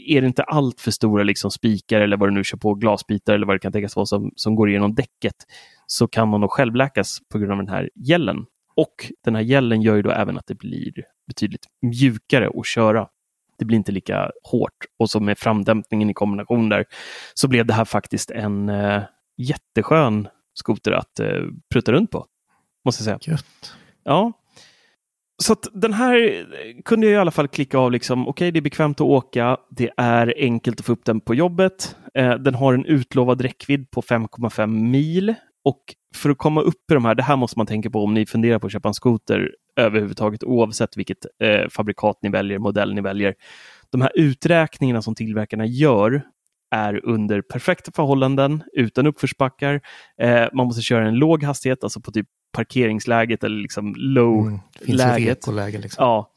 [0.07, 3.33] är det inte allt för stora liksom, spikar eller vad du nu kör på, glasbitar
[3.33, 5.35] eller vad det kan tänkas vara som, som går igenom däcket
[5.87, 8.45] så kan man då självläkas på grund av den här gällen.
[8.75, 10.91] Och den här gällen gör ju då även att det blir
[11.27, 13.07] betydligt mjukare att köra.
[13.57, 16.85] Det blir inte lika hårt och så med framdämpningen i kombination där
[17.33, 19.03] så blev det här faktiskt en eh,
[19.37, 21.41] jätteskön skoter att eh,
[21.73, 22.25] prutta runt på.
[22.85, 23.33] Måste jag säga.
[23.33, 23.75] Gött.
[24.03, 24.31] Ja.
[25.43, 26.45] Så att den här
[26.85, 29.91] kunde jag i alla fall klicka av liksom, okej det är bekvämt att åka, det
[29.97, 34.01] är enkelt att få upp den på jobbet, eh, den har en utlovad räckvidd på
[34.01, 35.35] 5,5 mil
[35.65, 35.81] och
[36.15, 38.25] för att komma upp i de här, det här måste man tänka på om ni
[38.25, 43.01] funderar på att köpa en skoter överhuvudtaget oavsett vilket eh, fabrikat ni väljer, modell ni
[43.01, 43.35] väljer.
[43.89, 46.21] De här uträkningarna som tillverkarna gör
[46.71, 49.81] är under perfekta förhållanden, utan uppförsbackar.
[50.21, 53.95] Eh, man måste köra en låg hastighet, alltså på typ parkeringsläget eller liksom Mm.
[53.97, 55.37] Low-läget.
[55.37, 56.05] ekoläge liksom.
[56.05, 56.31] Ja.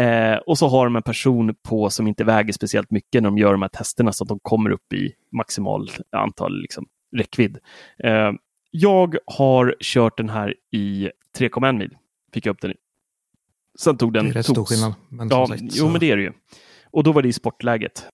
[0.00, 3.38] Eh, och så har de en person på som inte väger speciellt mycket när de
[3.38, 6.86] gör de här testerna så att de kommer upp i maximal antal liksom,
[7.16, 7.58] räckvidd.
[8.04, 8.32] Eh,
[8.80, 11.96] jag har kört den här i 3,1 mil.
[12.34, 12.74] Fick jag upp den i.
[13.78, 14.70] Sen tog den Det är rätt stor togs.
[14.70, 14.94] skillnad.
[15.08, 16.32] Men Ja, sagt, jo men det är det ju.
[16.90, 18.06] Och då var det i sportläget.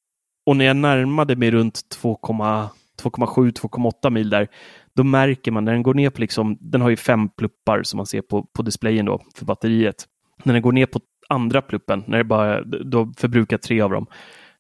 [0.46, 4.48] Och när jag närmade mig runt 2,7-2,8 mil där,
[4.94, 7.96] då märker man när den går ner på, liksom, den har ju fem pluppar som
[7.96, 10.06] man ser på, på displayen då för batteriet.
[10.44, 14.06] När den går ner på andra pluppen, när det bara, då förbrukar tre av dem,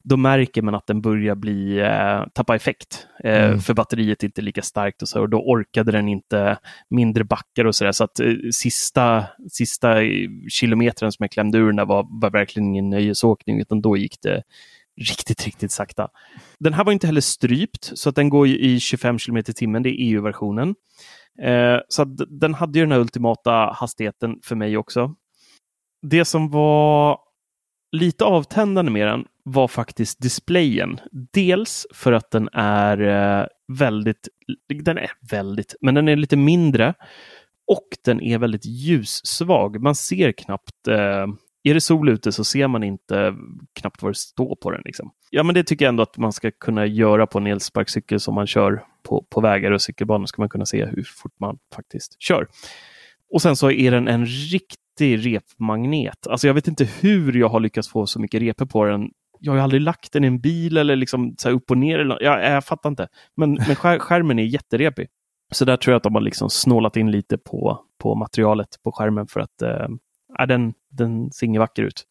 [0.04, 3.06] då märker man att den börjar bli, eh, tappa effekt.
[3.24, 3.60] Eh, Mm.
[3.60, 6.58] För batteriet är inte lika starkt och så, och då orkade den inte
[6.90, 7.92] mindre backar och sådär.
[7.92, 12.30] Så att eh, sista, sista eh, kilometern som jag klämde ur den där var, var
[12.30, 14.42] verkligen ingen nöjesåkning, utan då gick det
[15.00, 16.08] riktigt, riktigt sakta.
[16.58, 19.82] Den här var inte heller strypt, så att den går i 25 km i timmen,
[19.82, 20.74] det är EU-versionen.
[21.42, 25.14] Eh, så den hade ju den här ultimata hastigheten för mig också.
[26.02, 27.18] Det som var
[27.92, 31.00] lite avtändande med den var faktiskt displayen.
[31.32, 33.46] Dels för att den är eh,
[33.78, 34.28] väldigt,
[34.84, 36.94] den är väldigt, men den är lite mindre
[37.66, 39.82] och den är väldigt ljussvag.
[39.82, 41.26] Man ser knappt, eh,
[41.62, 43.34] är det sol ute så ser man inte
[43.80, 44.82] knappt vad det står på den.
[44.84, 45.10] Liksom.
[45.30, 48.34] Ja, men det tycker jag ändå att man ska kunna göra på en elsparkcykel som
[48.34, 50.26] man kör på, på vägar och cykelbanor.
[50.26, 52.46] ska man kunna se hur fort man faktiskt kör.
[53.32, 56.26] Och sen så är den en riktig repmagnet.
[56.26, 59.10] Alltså jag vet inte hur jag har lyckats få så mycket repor på den.
[59.44, 61.78] Jag har ju aldrig lagt den i en bil eller liksom så här upp och
[61.78, 61.98] ner.
[61.98, 63.08] Eller, jag, jag fattar inte.
[63.36, 65.08] Men, men skär, skärmen är jätterepig.
[65.52, 68.92] Så där tror jag att de har liksom snålat in lite på, på materialet på
[68.92, 69.88] skärmen för att eh,
[70.48, 72.04] den, den ser inget vacker ut.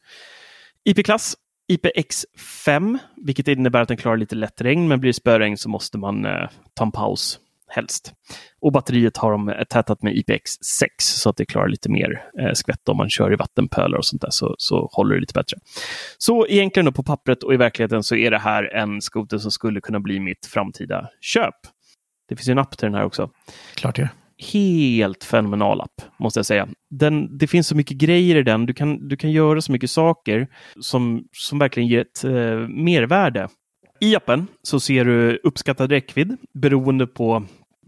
[0.85, 1.35] IP-klass
[1.71, 5.97] IPX5, vilket innebär att den klarar lite lätt regn, men blir det spöregn så måste
[5.97, 7.39] man eh, ta en paus
[7.71, 8.13] helst.
[8.61, 12.89] Och batteriet har de tätat med IPX6 så att det klarar lite mer eh, skvätt
[12.89, 15.57] om man kör i vattenpölar och sånt där så, så håller det lite bättre.
[16.17, 19.51] Så egentligen då på pappret och i verkligheten så är det här en skoter som
[19.51, 21.55] skulle kunna bli mitt framtida köp.
[22.29, 23.29] Det finns ju en app till den här också.
[23.75, 24.09] Klart det.
[24.53, 26.67] helt fenomenal app, måste jag säga.
[26.89, 28.65] Den, det finns så mycket grejer i den.
[28.65, 30.47] Du kan, du kan göra så mycket saker
[30.81, 32.31] som, som verkligen ger ett eh,
[32.67, 33.49] mervärde.
[33.99, 37.43] I appen så ser du uppskattad räckvidd beroende på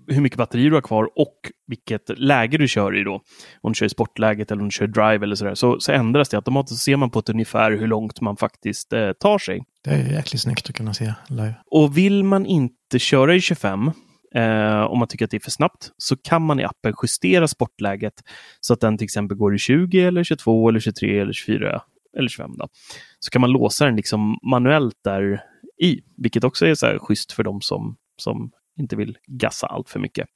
[0.08, 3.22] hur mycket batteri du har kvar och vilket läge du kör i då.
[3.62, 6.30] Om du kör i sportläget eller om du kör drive eller sådär, så, så ändras
[6.30, 6.80] det automatiskt.
[6.80, 9.64] Så ser man på ett ungefär hur långt man faktiskt eh, tar sig.
[9.84, 11.56] Det är jäkligt snyggt att kunna se live.
[11.72, 13.92] Och vill man inte köra i 25
[14.36, 17.48] eh, om man tycker att det är för snabbt så kan man i appen justera
[17.48, 18.14] sportläget
[18.60, 21.82] så att den till exempel går i 20 eller 22 eller 23 eller 24
[22.18, 22.52] eller 25.
[22.58, 22.68] Då.
[23.20, 25.42] Så kan man låsa den liksom manuellt där
[25.82, 29.90] i, vilket också är så här schysst för dem som, som inte vill gassa allt
[29.90, 30.28] för mycket.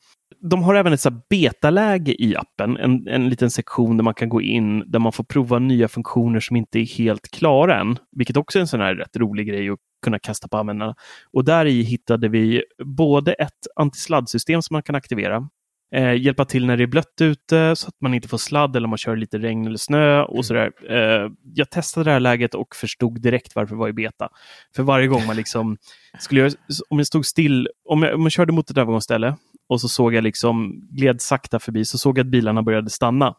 [0.41, 4.29] De har även ett så betaläge i appen, en, en liten sektion där man kan
[4.29, 8.37] gå in där man får prova nya funktioner som inte är helt klara än, vilket
[8.37, 10.95] också är en sån här rätt rolig grej att kunna kasta på användarna.
[11.33, 15.49] Och där i hittade vi både ett antisladdsystem som man kan aktivera,
[15.95, 18.87] eh, hjälpa till när det är blött ute så att man inte får sladd eller
[18.87, 20.71] man kör lite regn eller snö och sådär.
[20.89, 24.29] Eh, jag testade det här läget och förstod direkt varför det var i beta.
[24.75, 25.77] För varje gång man liksom
[26.19, 26.51] skulle göra,
[26.89, 29.35] om jag stod still, om jag, om jag körde mot ett övergångsställe
[29.69, 33.35] och så såg jag liksom, gled sakta förbi, så såg jag att bilarna började stanna.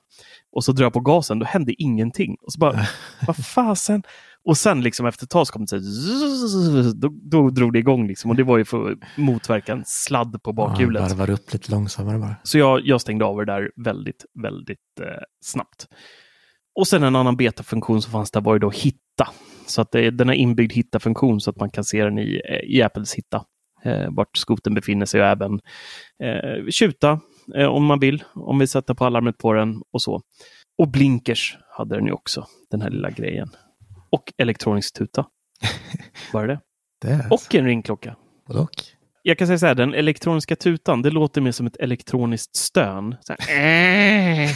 [0.53, 2.37] Och så drar jag på gasen, då hände ingenting.
[2.43, 2.81] Och så bara,
[3.27, 4.03] vad fasen?
[4.45, 8.07] Och sen liksom efter ett tag så kom det så då, då drog det igång
[8.07, 11.03] liksom och det var ju för att motverka en sladd på bakhjulet.
[11.03, 12.37] Ja, varvar upp lite långsammare bara.
[12.43, 15.07] Så jag, jag stängde av det där väldigt, väldigt eh,
[15.45, 15.87] snabbt.
[16.79, 19.29] Och sen en annan betafunktion som fanns där var ju då hitta.
[19.67, 22.83] Så att det, den har inbyggd hitta-funktion så att man kan se den i, i
[22.83, 23.45] Apples hitta.
[23.85, 25.61] Eh, vart skoten befinner sig och även
[26.23, 27.21] eh, tjuta
[27.57, 28.25] eh, om man vill.
[28.35, 30.23] Om vi sätter på alarmet på den och så.
[30.79, 33.49] Och blinkers hade den ju också, den här lilla grejen.
[34.11, 35.27] Och elektronisk tuta.
[36.33, 36.61] Bara det.
[37.03, 38.17] Det är Och en ringklocka.
[38.47, 38.71] Både och.
[39.23, 43.17] Jag kan säga så här, den elektroniska tutan, det låter mer som ett elektroniskt stön.
[43.21, 44.51] Så, här, "Äh."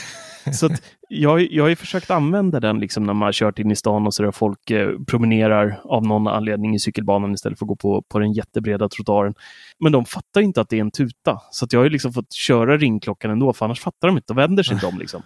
[0.52, 0.68] så
[1.08, 4.06] jag, jag har ju försökt använda den liksom när man har kört in i stan
[4.06, 7.76] och så där folk eh, promenerar av någon anledning i cykelbanan istället för att gå
[7.76, 9.34] på, på den jättebreda trottoaren.
[9.78, 11.40] Men de fattar inte att det är en tuta.
[11.50, 14.32] Så jag har ju liksom fått köra ringklockan ändå, för annars fattar de inte.
[14.32, 14.98] Då vänder sig inte om.
[14.98, 15.22] Liksom.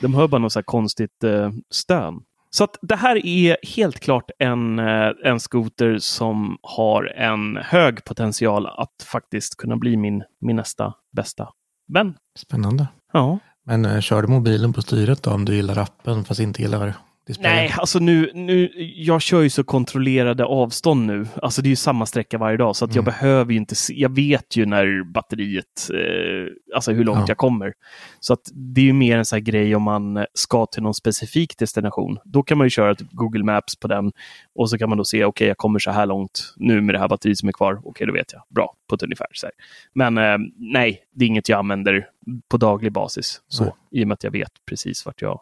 [0.00, 2.20] De hör bara något så konstigt eh, stön.
[2.50, 8.04] Så att det här är helt klart en, eh, en skoter som har en hög
[8.04, 11.48] potential att faktiskt kunna bli min, min nästa bästa
[11.92, 12.14] vän.
[12.38, 12.88] Spännande.
[13.12, 13.38] Ja.
[13.66, 16.94] Men eh, kör du mobilen på styret då om du gillar appen fast inte gillar?
[17.38, 21.26] Nej, alltså nu, nu, jag kör ju så kontrollerade avstånd nu.
[21.42, 23.04] Alltså det är ju samma sträcka varje dag så att jag Mm.
[23.12, 27.24] behöver ju inte se, jag vet ju när batteriet, eh, alltså hur långt Ja.
[27.28, 27.72] jag kommer.
[28.20, 30.94] Så att det är ju mer en sån här grej om man ska till någon
[30.94, 32.18] specifik destination.
[32.24, 34.12] Då kan man ju köra typ Google Maps på den
[34.54, 36.98] och så kan man då se, okej, jag kommer så här långt nu med det
[36.98, 37.80] här batteriet som är kvar.
[37.84, 38.42] Okej, då vet jag.
[38.48, 39.26] Bra, på ett ungefär.
[39.32, 39.52] Så här.
[39.94, 42.06] Men eh, nej, det är inget jag använder
[42.50, 43.40] på daglig basis.
[43.48, 43.72] Så, Nej.
[43.90, 45.40] I och med att jag vet precis vart jag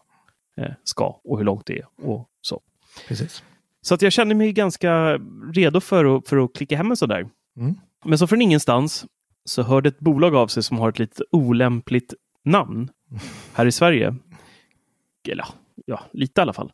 [0.84, 2.60] ska och hur långt det är och så.
[3.08, 3.42] Precis.
[3.82, 5.20] Så att jag känner mig ganska
[5.54, 7.28] redo för att, för att klicka hem en sån där.
[7.56, 7.74] Mm.
[8.04, 9.06] Men så från ingenstans
[9.44, 12.14] så hörde ett bolag av sig som har ett lite olämpligt
[12.44, 12.88] namn
[13.52, 14.16] här i Sverige.
[15.28, 15.46] Eller
[15.86, 16.72] ja, lite i alla fall.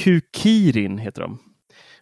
[0.00, 1.38] Kukirin heter de.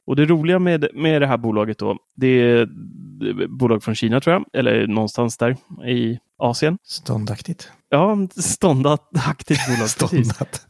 [0.07, 4.21] Och det roliga med, med det här bolaget då, det är ett bolag från Kina
[4.21, 5.57] tror jag, eller någonstans där
[5.87, 6.79] i Asien.
[6.83, 7.73] Ståndaktigt.
[7.89, 9.89] Ja, ståndaktigt bolag.
[9.91, 10.67] Ståndat.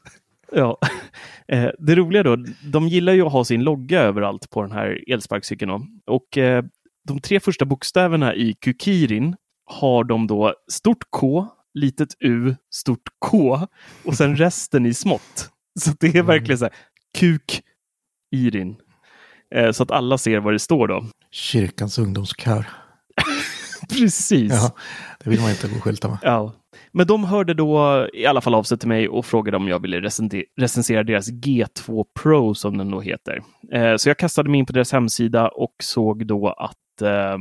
[0.54, 0.78] Ja.
[1.48, 2.36] Eh, Det roliga då,
[2.72, 5.70] de gillar ju att ha sin logga överallt på den här elsparkcykeln.
[6.06, 6.64] Och eh,
[7.08, 9.36] de tre första bokstäverna i Kukirin
[9.66, 13.60] har de då stort K, litet U, stort K
[14.04, 15.50] och sen resten i smått.
[15.80, 16.74] Så det är verkligen så här,
[17.18, 18.76] Kuk-Irin.
[19.54, 21.04] Eh, Så att alla ser vad det står då.
[21.30, 22.66] Kyrkans ungdomskör.
[23.88, 24.52] Precis.
[24.52, 24.74] Ja,
[25.24, 26.18] det vill man inte gå och skylta med.
[26.22, 26.52] Ja.
[26.94, 29.82] Men de hörde då i alla fall av sig till mig och frågade om jag
[29.82, 33.42] ville recensera, recensera deras G2 Pro som den då heter.
[33.72, 37.38] Eh, så jag kastade mig in på deras hemsida och såg då att eh,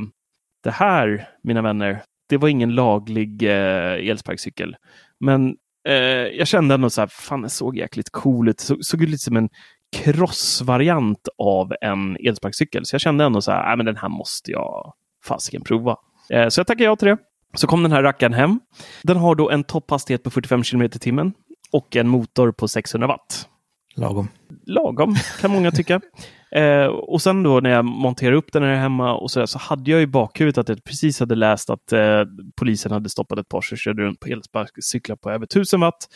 [0.63, 4.76] det här, mina vänner, det var ingen laglig eh, elsparkcykel.
[5.20, 5.56] Men
[5.88, 5.96] eh,
[6.38, 8.60] jag kände ändå så här, fan den såg jäkligt cool ut.
[8.60, 9.50] Så, såg ut lite som en
[9.96, 12.86] crossvariant av en elsparkcykel.
[12.86, 14.94] Så jag kände ändå så här, "Nej, men den här måste jag
[15.26, 15.98] fasiken prova.
[16.30, 17.18] Eh, så jag tackade ja till det.
[17.54, 18.60] Så kom den här rackaren hem.
[19.04, 21.34] Den har då en topphastighet på 45 km i timmen
[21.72, 23.48] och en motor på 600 watt.
[23.96, 24.28] Lagom.
[24.66, 26.02] Lagom, kan många tycka.
[26.56, 29.60] Eh, och sen då när jag monterade upp den här hemma och så, där, så
[29.60, 32.24] hade jag i bakhuvudet att jag precis hade läst att eh,
[32.56, 36.08] polisen hade stoppat ett par som körde runt på elsparkcyklar på över 1000 watt.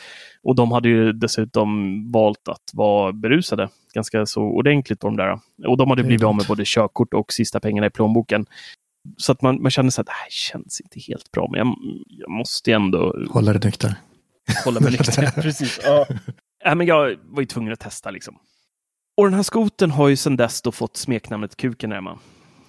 [0.44, 5.40] Och de hade ju dessutom valt att vara berusade ganska så ordentligt på de där.
[5.68, 8.46] Och de hade blivit av med både körkort och sista pengarna i plånboken.
[9.18, 11.76] Så att man, man känner så att det här känns inte helt bra, men jag,
[12.08, 13.96] jag måste ändå Hålla dig nykter.
[14.66, 15.32] hålla mig nykter.
[15.42, 15.80] Precis.
[15.84, 16.06] Ja.
[16.66, 18.38] Äh, men jag var ju tvungen att testa liksom.
[19.18, 22.20] Och den här skoten har ju sedan dess fått smeknamnet Kuken Emma.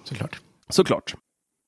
[0.03, 0.41] Såklart.
[0.69, 1.15] Såklart.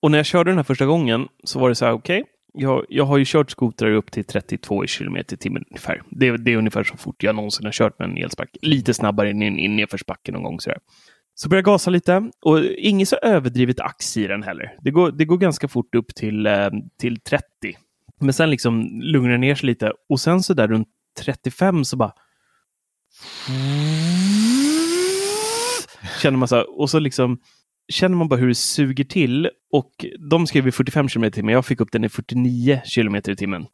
[0.01, 2.85] Och när jag körde den här första gången så var det så här, okej, jag,
[2.89, 6.01] jag har ju kört skotrar upp till 32 km i timmen ungefär.
[6.09, 8.57] Det, det är ungefär så fort jag någonsin har kört med en elspark.
[8.61, 10.59] Lite snabbare än i en nedförsbacke någon gång.
[10.59, 10.79] Så, där
[11.35, 14.75] så börjar jag gasa lite och inget så överdrivet ax i den heller.
[14.81, 17.45] Det går, det går ganska fort upp till, eh, till 30.
[18.19, 20.87] Men sen liksom lugnar det ner sig lite och sen så där runt
[21.19, 22.13] 35 så bara
[26.21, 27.39] känner man så här, och så liksom
[27.91, 31.53] känner man bara hur det suger till och de skrev i 45 km i timmen.
[31.53, 33.65] Jag fick upp den i 49 km i timmen.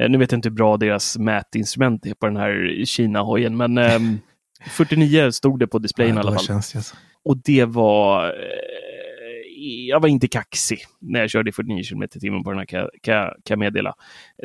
[0.00, 3.78] Eh, nu vet jag inte hur bra deras mätinstrument är på den här Kina-hojen, men
[3.78, 4.00] eh,
[4.70, 6.44] 49 stod det på displayen Ja, i alla fall.
[6.44, 6.82] känns det.
[7.24, 8.26] Och det var...
[8.28, 8.32] Eh,
[9.88, 12.78] jag var inte kaxig när jag körde i 49 km timmen på den här, kan,
[12.80, 13.94] jag- kan, jag- meddela.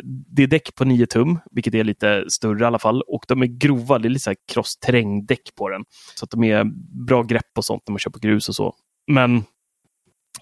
[0.04, 3.02] Det är däck på 9 tum, vilket är lite större i alla fall.
[3.02, 5.84] Och de är grova, det är lite cross-terrängdäck på den.
[6.16, 6.64] Så att de är
[7.06, 8.76] bra grepp och sånt när man kör på grus och så.
[9.08, 9.44] Men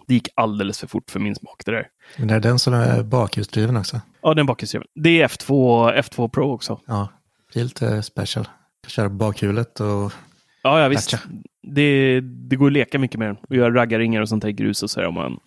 [0.08, 1.88] det gick alldeles för fort för min smak det där.
[2.18, 4.02] Men det är den som är bakhjulsdriven också.
[4.22, 4.88] Ja, den bakhjulsdriven.
[4.96, 6.80] Det är F2, F2 Pro också.
[6.88, 7.08] Ja,
[7.54, 8.48] det är lite special.
[8.88, 10.12] Köra bakhjulet och
[10.64, 11.18] Ja, ja visst.
[11.62, 14.54] Det, det går att leka mycket med den och göra raggarringar och sånt där i
[14.54, 15.40] grus och så här om man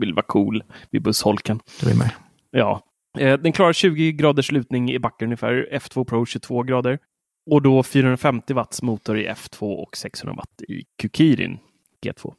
[0.00, 1.60] vill vara cool vid bussholken.
[1.80, 2.10] det blir med.
[2.50, 2.82] Ja.
[3.18, 5.68] Eh, Den klarar 20 graders lutning i backen ungefär.
[5.72, 6.98] F2 Pro 22 grader.
[7.50, 11.58] Och då 450 watts motor i F2 och 600 watt i Kukirin
[12.06, 12.32] G2.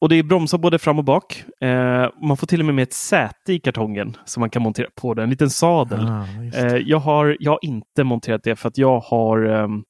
[0.00, 1.44] Och det är bromsar både fram och bak.
[1.60, 4.88] Eh, man får till och med med ett säte i kartongen som man kan montera
[4.94, 5.24] på den.
[5.24, 6.08] En liten sadel.
[6.08, 6.26] Ah.
[6.54, 9.84] Eh, jag, har, jag har inte monterat det för att jag har ehm,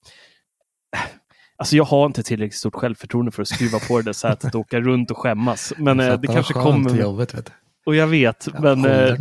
[1.59, 4.61] Alltså jag har inte tillräckligt stort självförtroende för att skruva på det där sätet och
[4.61, 5.73] åka runt och skämmas.
[5.77, 6.97] Men eh, det av kanske kommer.
[6.97, 7.53] jobbet, vet du.
[7.87, 9.14] Och jag vet, Ja, men eh,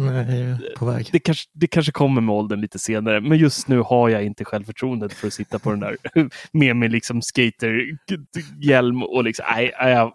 [1.12, 3.22] det kanske, det kanske kommer med åldern lite senare.
[3.22, 5.98] Men just nu har jag inte självförtroendet för att sitta på den där
[6.52, 10.12] med min liksom skaterhjälm och liksom, nej, nej,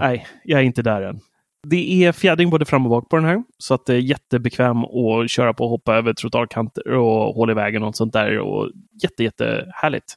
[0.00, 1.20] nej, jag är inte där än.
[1.66, 4.84] Det är fjädring både fram och bak på den här, så att det är jättebekväm
[4.84, 8.38] att köra på och hoppa över trottoarkanter och hålla i vägen och sånt där.
[8.38, 8.70] Och
[9.02, 10.14] jätte, jättehärligt.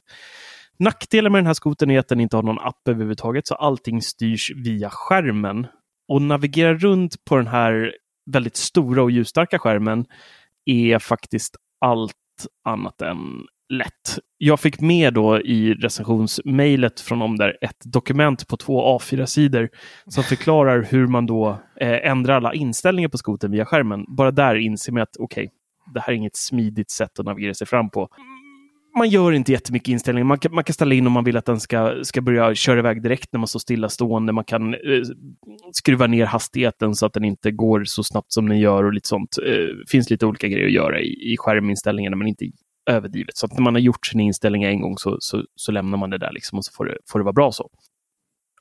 [0.78, 4.02] Nackdelen med den här skotern är att den inte har någon app överhuvudtaget, så allting
[4.02, 5.66] styrs via skärmen.
[6.08, 7.94] Och navigera runt på den här
[8.30, 10.06] väldigt stora och ljusstarka skärmen
[10.64, 12.14] är faktiskt allt
[12.64, 14.18] annat än lätt.
[14.38, 19.68] Jag fick med då i recensionsmejlet från dem där ett dokument på två A4-sidor
[20.06, 24.04] som förklarar hur man då eh, ändrar alla inställningar på skotern via skärmen.
[24.08, 25.50] Bara där inser man att okej,
[25.94, 28.08] det här är inget smidigt sätt att navigera sig fram på.
[28.98, 30.24] Man gör inte jättemycket inställningar.
[30.24, 32.78] Man kan, man kan ställa in om man vill att den ska, ska börja köra
[32.78, 34.32] iväg direkt när man står stillastående.
[34.32, 34.80] Man kan eh,
[35.72, 39.08] skruva ner hastigheten så att den inte går så snabbt som den gör och lite
[39.08, 39.36] sånt.
[39.36, 42.44] Det finns lite olika grejer att göra i, i skärminställningarna, men inte
[42.90, 43.36] överdrivet.
[43.36, 46.10] Så att när man har gjort sina inställningar en gång så, så, så lämnar man
[46.10, 47.70] det där liksom och så får det, får det vara bra så.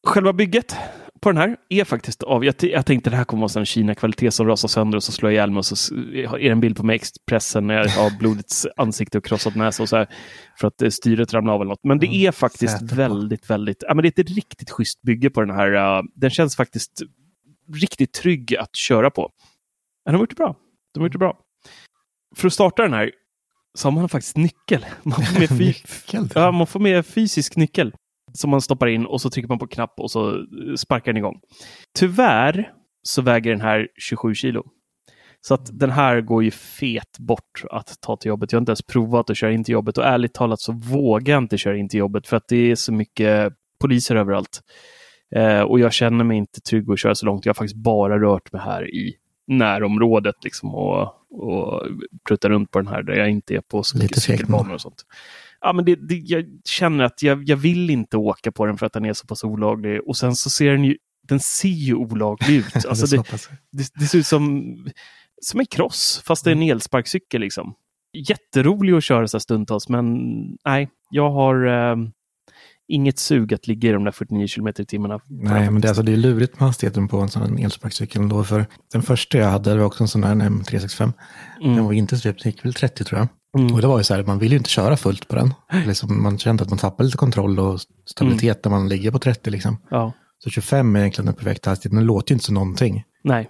[0.03, 0.75] Själva bygget
[1.21, 4.31] på den här är faktiskt av, jag, jag tänkte det här kommer vara en Kina-kvalitet
[4.31, 6.77] som rasar sönder och så slår jag ihjäl mig och så är det en bild
[6.77, 10.07] på mig i Expressen när jag har blodets ansikte och krossat näsa och så här
[10.59, 11.83] för att eh, styret ramlar av eller något.
[11.83, 12.95] Men det Mm, är faktiskt på.
[12.95, 15.73] väldigt, väldigt, ja men det är ett riktigt schysst bygge på den här.
[15.97, 17.01] eh, den känns faktiskt
[17.73, 19.29] riktigt trygg att köra på.
[20.05, 20.55] Men de har gjort det bra.
[20.93, 21.37] De har gjort det bra.
[22.35, 23.11] För att starta den här
[23.77, 24.85] så har man faktiskt nyckel.
[25.03, 26.29] Man får med, fy- Nyckel.
[26.35, 27.93] ja, man får med fysisk nyckel
[28.37, 30.45] som man stoppar in och så trycker man på knapp och så
[30.77, 31.39] sparkar den igång.
[31.99, 32.71] Tyvärr
[33.03, 34.63] så väger den här 27 kilo.
[35.41, 38.51] Så att den här går ju fet bort att ta till jobbet.
[38.51, 41.33] Jag har inte ens provat att köra in till jobbet och ärligt talat så vågar
[41.33, 44.61] jag inte köra in till jobbet för att det är så mycket poliser överallt.
[45.35, 47.45] Eh, och jag känner mig inte trygg att köra så långt.
[47.45, 49.15] Jag har faktiskt bara rört mig här i
[49.47, 51.83] närområdet liksom och, och
[52.27, 55.05] prutta runt på den här där jag inte är på så mycket cykelbanor och sånt.
[55.61, 58.85] Ja, men det, det, jag känner att jag, jag vill inte åka på den för
[58.85, 60.01] att den är så pass olaglig.
[60.07, 62.65] Och sen så ser den ju, den ser ju olaglig ut.
[62.89, 64.75] Alltså så det, det, det ser ut som,
[65.41, 67.41] som en cross, fast det är en elsparkcykel.
[67.41, 67.73] Liksom.
[68.29, 70.17] Jätterolig att köra så stundtals, men
[70.65, 71.95] nej, jag har eh,
[72.87, 75.19] inget sug att ligga i de där 49 km i timmen.
[75.27, 78.43] Nej, men det, alltså, det är lurigt med hastigheten på en sån elsparkcykel ändå.
[78.43, 81.13] För den första jag hade var också en sån här en M365.
[81.59, 83.27] Den var inte släppt, den gick väl 30 tror jag.
[83.59, 83.73] Mm.
[83.73, 85.53] Och det var ju så här, man vill ju inte köra fullt på den.
[85.87, 89.49] Liksom, man kände att man tappar lite kontroll och stabilitet när man ligger på 30
[89.49, 89.77] liksom.
[89.89, 91.97] Ja, Så 25 är egentligen den perfekta hastigheten.
[91.97, 93.03] Den låter ju inte som någonting.
[93.23, 93.49] nej.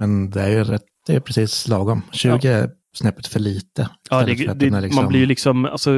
[0.00, 2.02] Men det är ju rätt, det är precis lagom.
[2.12, 3.88] 20 är snäppet för lite.
[4.10, 5.90] Ja, det, det, är liksom- Man blir ju liksom, alltså,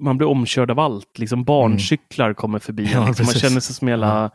[0.00, 1.18] man blir omkörd av allt.
[1.18, 2.84] Liksom barncyklar kommer förbi.
[2.92, 3.26] Ja, liksom.
[3.26, 4.30] Man känner sig som hela...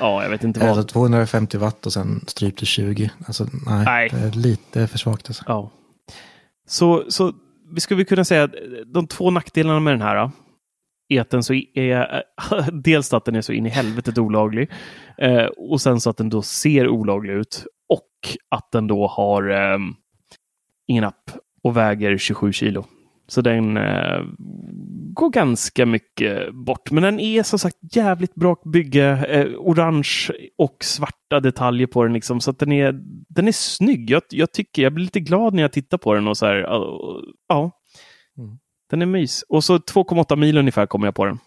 [0.00, 0.68] Ja, jag vet inte vad.
[0.68, 3.10] Alltså 250 watt och sen stryp till 20.
[3.26, 4.08] Alltså nej, Nej.
[4.12, 5.28] det är lite för svagt.
[5.28, 5.44] Alltså.
[5.46, 5.70] Ja.
[6.66, 7.32] Så, så
[7.72, 8.54] vi skulle kunna säga att
[8.86, 10.30] de två nackdelarna med den här
[11.08, 12.22] är att den så är
[12.82, 14.70] dels att den är så in i helvetet olaglig
[15.18, 19.50] eh, och sen så att den då ser olaglig ut och att den då har
[19.50, 19.78] eh,
[20.86, 21.30] ingen app
[21.62, 22.84] och väger 27 kilo.
[23.30, 24.22] Så den eh,
[25.14, 26.90] går ganska mycket bort.
[26.90, 29.26] Men den är som sagt jävligt bra bygge.
[29.28, 32.12] Eh, orange och svarta detaljer på den.
[32.12, 34.10] Liksom, så att den är, den är snygg.
[34.10, 36.28] Jag, jag tycker, jag blir lite glad när jag tittar på den.
[36.28, 37.70] och så här, ja, ja.
[38.38, 38.58] Mm.
[38.90, 39.42] Den är mys.
[39.48, 41.38] Och så 2,8 mil ungefär kommer jag på den.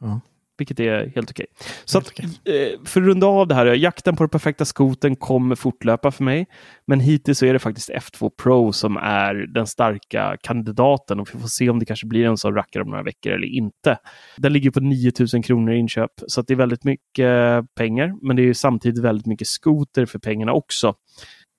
[0.00, 0.20] Ja.
[0.58, 1.46] Vilket är helt okej.
[1.84, 5.16] Så Helt att, eh, för att runda av det här, jakten på den perfekta skoten
[5.16, 6.46] kommer fortlöpa för mig.
[6.86, 11.40] Men hittills så är det faktiskt F2 Pro som är den starka kandidaten och vi
[11.40, 13.98] får se om det kanske blir en sån rackare om några veckor eller inte.
[14.36, 18.26] Den ligger på 9000 kronor i inköp så det är väldigt mycket pengar.
[18.26, 20.94] Men det är ju samtidigt väldigt mycket skoter för pengarna också.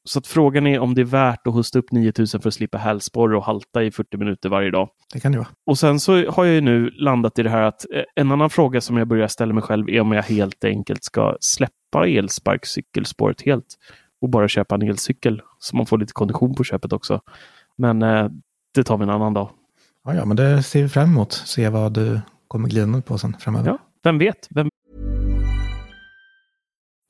[0.08, 2.78] Så att frågan är om det är värt att hosta upp 9000 för att slippa
[2.78, 4.90] hälsporre och halta i 40 minuter varje dag.
[5.14, 5.48] Det kan det vara.
[5.66, 8.50] Och sen så har jag ju nu landat i det här att eh, en annan
[8.50, 13.42] fråga som jag börjar ställa mig själv är om jag helt enkelt ska släppa elsparkcykelspåret
[13.42, 13.66] helt
[14.22, 17.22] och bara köpa en elcykel så man får lite kondition på köpet också.
[17.78, 18.30] Men eh,
[18.74, 19.50] det tar vi en annan dag.
[20.04, 21.34] Ja, ja, men det ser vi fram emot.
[21.34, 23.68] Se vad du kommer glida på sen framöver.
[23.68, 24.48] Ja, vem vet?
[24.50, 24.70] Vem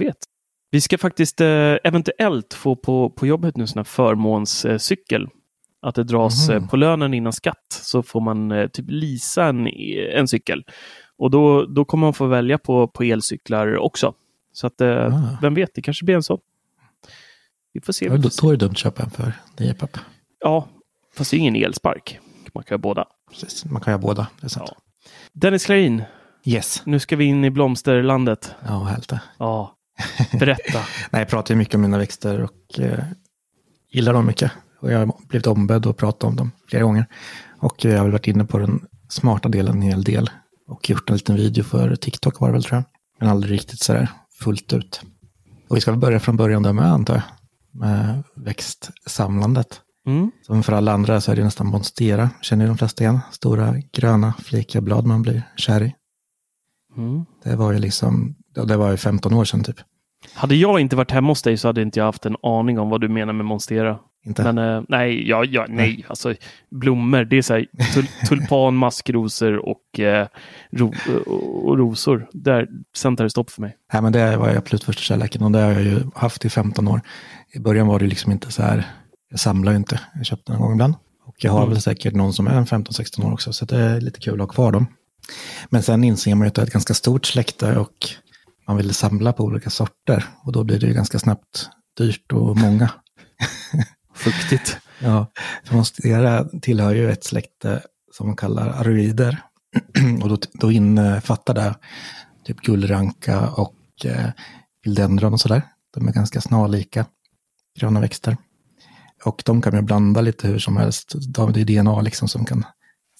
[0.00, 0.16] Vet.
[0.70, 5.26] Vi ska faktiskt eh, eventuellt få på, på jobbet nu sån här förmånscykel.
[5.82, 6.56] Att det dras Mhm.
[6.64, 9.66] eh, på lönen innan skatt så får man eh, typ leasa en,
[10.14, 10.64] en cykel.
[11.18, 14.14] Och då, då kommer man få välja på, på elcyklar också.
[14.52, 15.38] Så att eh, Ah.
[15.42, 16.38] vem vet, det kanske blir en sån.
[17.72, 18.04] Vi får se.
[18.06, 19.98] Ja, då, är det dumt att köpa en för 9 papp.
[20.40, 20.68] Ja,
[21.16, 22.18] fast det är ingen elspark.
[22.54, 23.04] Man kan ha båda.
[23.30, 23.64] Precis.
[23.64, 24.26] Man kan göra båda.
[24.40, 24.70] Det är sant.
[24.74, 24.80] Ja.
[25.32, 26.02] Dennis Klarin,
[26.44, 26.82] Yes.
[26.86, 28.54] nu ska vi in i blomsterlandet.
[28.66, 29.20] Ja, härligt det.
[29.38, 29.74] Ja,
[30.38, 30.78] berätta.
[31.10, 33.04] Nej, jag pratar ju mycket om mina växter och eh,
[33.92, 34.52] gillar dem mycket.
[34.80, 37.06] Och jag har blivit ombedd att prata om dem flera gånger.
[37.60, 40.30] Och jag har väl varit inne på den smarta delen en hel del.
[40.68, 42.84] Och gjort en liten video för TikTok var det väl tror jag.
[43.20, 44.08] Men aldrig riktigt sådär
[44.40, 45.02] fullt ut.
[45.68, 47.22] Och vi ska väl börja från början där med antar jag.
[47.80, 49.80] Med växtsamlandet.
[50.06, 50.30] Mm.
[50.42, 52.30] Som för alla andra så är det nästan monstera.
[52.42, 53.20] Känner ju de flesta igen.
[53.30, 55.94] Stora gröna flikiga blad man blir kär i.
[56.96, 57.24] Mm.
[57.44, 59.76] Det var ju liksom, det var ju 15 år sedan typ.
[60.34, 62.90] Hade jag inte varit hemma hos dig så hade inte jag haft en aning om
[62.90, 63.98] vad du menar med monstera.
[64.26, 64.52] Inte?
[64.52, 66.34] Men eh, nej, ja, ja, nej, alltså
[66.70, 70.26] blommor, det är så här tul tulpan, maskrosor och, eh,
[70.72, 70.92] ro
[71.62, 72.28] och rosor.
[72.32, 73.76] Där, sen tar det stopp för mig.
[73.92, 76.50] Nej, men det var ju absolut första kärleken och det har jag ju haft i
[76.50, 77.00] 15 år.
[77.52, 78.84] I början var det liksom inte så här,
[79.30, 80.94] jag samlar ju inte, jag köpte någon gång ibland.
[81.24, 81.70] Och jag har Mm.
[81.70, 84.40] väl säkert någon som är en 15-16 år också, så det är lite kul att
[84.40, 84.86] ha kvar dem.
[85.70, 87.92] Men sen inser man ju att det är ett ganska stort släkte och
[88.68, 90.24] man vill samla på olika sorter.
[90.44, 92.90] Och då blir det ju ganska snabbt dyrt och många.
[94.14, 94.78] Fuktigt.
[95.00, 95.26] Ja,
[95.64, 99.42] för monstera tillhör ju ett släkte som man kallar aroider.
[100.22, 101.74] och då, då innefattar det
[102.44, 104.30] typ gullranka och eh,
[104.84, 105.62] philodendron och sådär.
[105.94, 107.06] De är ganska snarlika
[107.78, 108.36] gröna växter.
[109.24, 111.12] Och de kan man blanda lite hur som helst.
[111.34, 112.64] De- Det är DNA liksom som kan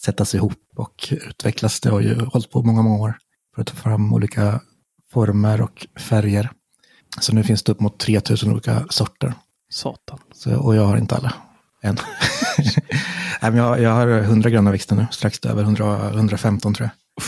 [0.05, 1.81] sättas ihop och utvecklas.
[1.81, 3.19] Det har ju hållit på många, många år
[3.55, 4.61] för att ta fram olika
[5.13, 6.51] former och färger.
[7.21, 9.35] Så nu finns det upp mot 3000 olika sorter.
[9.71, 10.19] Satan.
[10.33, 11.33] Så, och jag har inte alla
[11.83, 11.97] än.
[13.43, 17.25] Nej, men jag, jag har 100 gröna växter nu, strax över 100, 115 tror jag.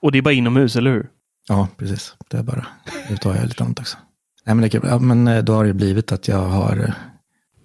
[0.00, 1.08] Och det är bara inomhus, eller hur?
[1.48, 2.14] Ja, precis.
[2.30, 2.66] Det är bara,
[3.10, 3.96] nu tar jag lite annat också.
[4.46, 4.88] Nej, men, det är kul.
[4.90, 6.94] Ja, men eh, då har det blivit att jag har eh,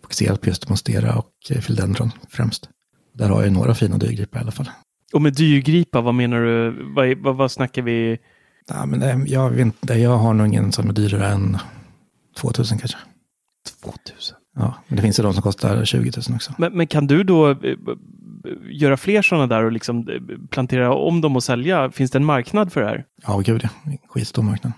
[0.02, 2.70] fokuserat på just monstera och eh, philodendron främst.
[3.14, 4.70] Där har jag några fina dyrgripar i alla fall.
[5.14, 6.84] Och med dyrgripa, vad menar du?
[6.95, 8.18] Vad, vad, vad snackar vi?
[8.70, 11.57] Ja, men det, jag, vet inte, jag har nog ingen som är dyrare än
[12.38, 12.97] 2000 kanske.
[13.84, 14.36] 2000.
[14.55, 16.53] Ja, men det finns ju de som kostar 20 000 också.
[16.57, 17.57] Men, men kan du då eh,
[18.72, 21.91] göra fler sådana där och liksom eh, plantera om dem och sälja?
[21.91, 23.05] Finns det en marknad för det här?
[23.28, 23.91] Ja, gud ja.
[24.09, 24.74] Skitstor marknad.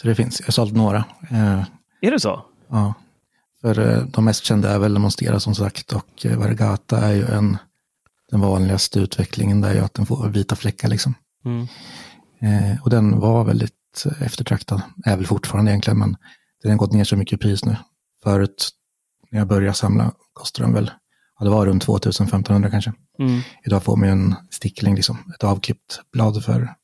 [0.00, 0.40] Så det finns.
[0.40, 1.04] Jag har sålt några.
[1.30, 1.62] Eh,
[2.00, 2.42] Är det så?
[2.68, 2.94] ja.
[3.60, 7.26] För eh, de mest kända är väl Monstera som sagt och eh, Vargata är ju
[7.26, 7.56] en,
[8.30, 11.14] den vanligaste utvecklingen där är ju att den får vita fläckar liksom.
[11.44, 11.66] Mm.
[12.40, 16.16] Eh, och den var väldigt eh, eftertraktad, är väl fortfarande egentligen, men
[16.62, 17.76] den har gått ner så mycket i pris nu.
[18.22, 18.70] Förut,
[19.30, 20.90] när jag började samla, kostade den väl,
[21.38, 22.92] ja det var runt 2500 kanske.
[23.18, 23.40] Mm.
[23.64, 26.74] Idag får man ju en stickling, liksom, ett avklippt blad för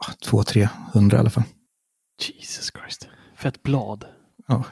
[0.00, 1.44] ja, 200-300 i alla fall.
[2.38, 3.08] Jesus Christ.
[3.36, 4.04] Fett blad.
[4.48, 4.64] Ja.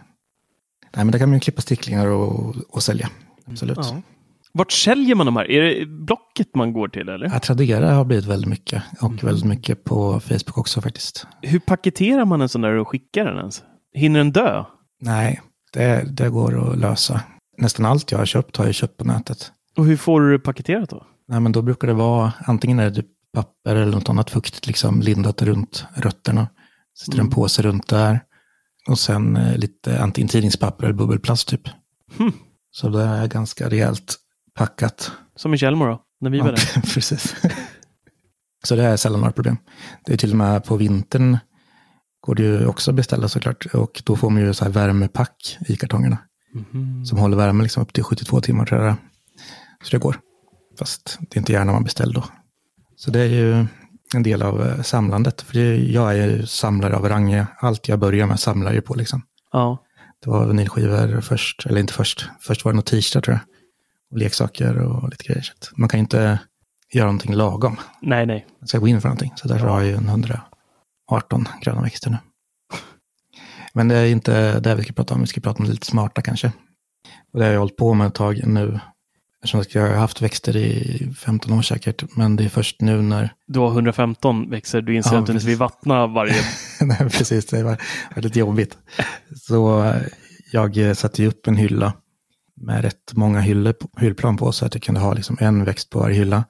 [0.97, 3.11] Nej, men där kan man ju klippa sticklingar och, och sälja.
[3.47, 3.79] Absolut.
[3.83, 4.03] Ja.
[4.53, 5.51] Vart säljer man de här?
[5.51, 7.27] Är det Blocket man går till eller?
[7.37, 11.27] Att Tradera har blivit väldigt mycket och väldigt mycket på Facebook också faktiskt.
[11.43, 13.63] Hur paketerar man en sån där och skickar den ens?
[13.95, 14.65] Hinner den dö?
[15.01, 15.41] Nej,
[15.73, 17.21] det, det går att lösa.
[17.59, 19.53] Nästan allt jag har köpt har jag köpt på nätet.
[19.77, 21.07] Och hur får du det paketerat då?
[21.29, 24.67] Nej, men då brukar det vara antingen är det typ papper eller något annat fuktigt
[24.67, 26.47] liksom lindat runt rötterna.
[26.99, 27.27] Sätter Mm.
[27.27, 28.21] en påse runt där.
[28.89, 31.69] Och sen eh, lite antingen tidningspapper eller bubbelplast typ.
[32.19, 32.33] Hmm.
[32.71, 34.17] Så det är ganska rejält
[34.59, 35.13] packat.
[35.37, 36.03] Som i Tjällmo då?
[36.21, 36.81] När vi var där.
[36.95, 37.37] Precis.
[38.65, 39.57] Så det är sällan några problem.
[40.05, 41.39] Det är till och med på vintern
[42.21, 43.67] går det ju också att beställa såklart.
[43.67, 46.19] Och då får man ju så här värmepack i kartongerna.
[46.55, 47.05] Mhm.
[47.05, 48.95] Som håller värme liksom upp till 72 timmar tror jag.
[49.83, 50.17] Så det går.
[50.79, 52.25] Fast det är inte gärna man beställer då.
[52.97, 53.67] Så det är ju
[54.15, 55.43] en del av eh, samlandet.
[55.43, 55.59] För
[55.93, 57.45] jag är ju samlare av rang.
[57.61, 59.23] Allt jag börjar med samlar jag på liksom.
[59.53, 59.85] Ja.
[60.25, 62.29] Det var vinylskivor först, eller inte först.
[62.41, 63.41] Först var det något t-shirt tror jag.
[64.11, 65.43] Och leksaker och lite grejer.
[65.43, 66.39] Så man kan ju inte
[66.93, 67.77] göra någonting lagom.
[68.03, 68.47] Nej, nej.
[68.61, 69.33] Man ska gå in för någonting.
[69.37, 72.17] Så därför har jag ju en 118 gröna växter nu.
[73.75, 75.21] Men det är inte det vi ska prata om.
[75.21, 76.53] Vi ska prata om det lite smarta kanske.
[77.33, 78.81] Och det har jag hållit på med ett tag nu.
[79.45, 82.17] Eftersom jag har haft växter i 15 år säkert.
[82.17, 83.33] Men det är först nu när...
[83.47, 84.81] Du har 115 växer.
[84.81, 86.35] Du inser Ja, att du inte vill vattna varje...
[86.81, 87.47] Nej, precis.
[87.47, 87.77] Det var
[88.15, 88.79] väldigt jobbigt.
[89.37, 89.93] Så
[90.53, 91.93] jag satte ju upp en hylla
[92.61, 95.99] med rätt många hyllor, hyllplan på så att jag kunde ha liksom en växt på
[95.99, 96.45] varje hylla.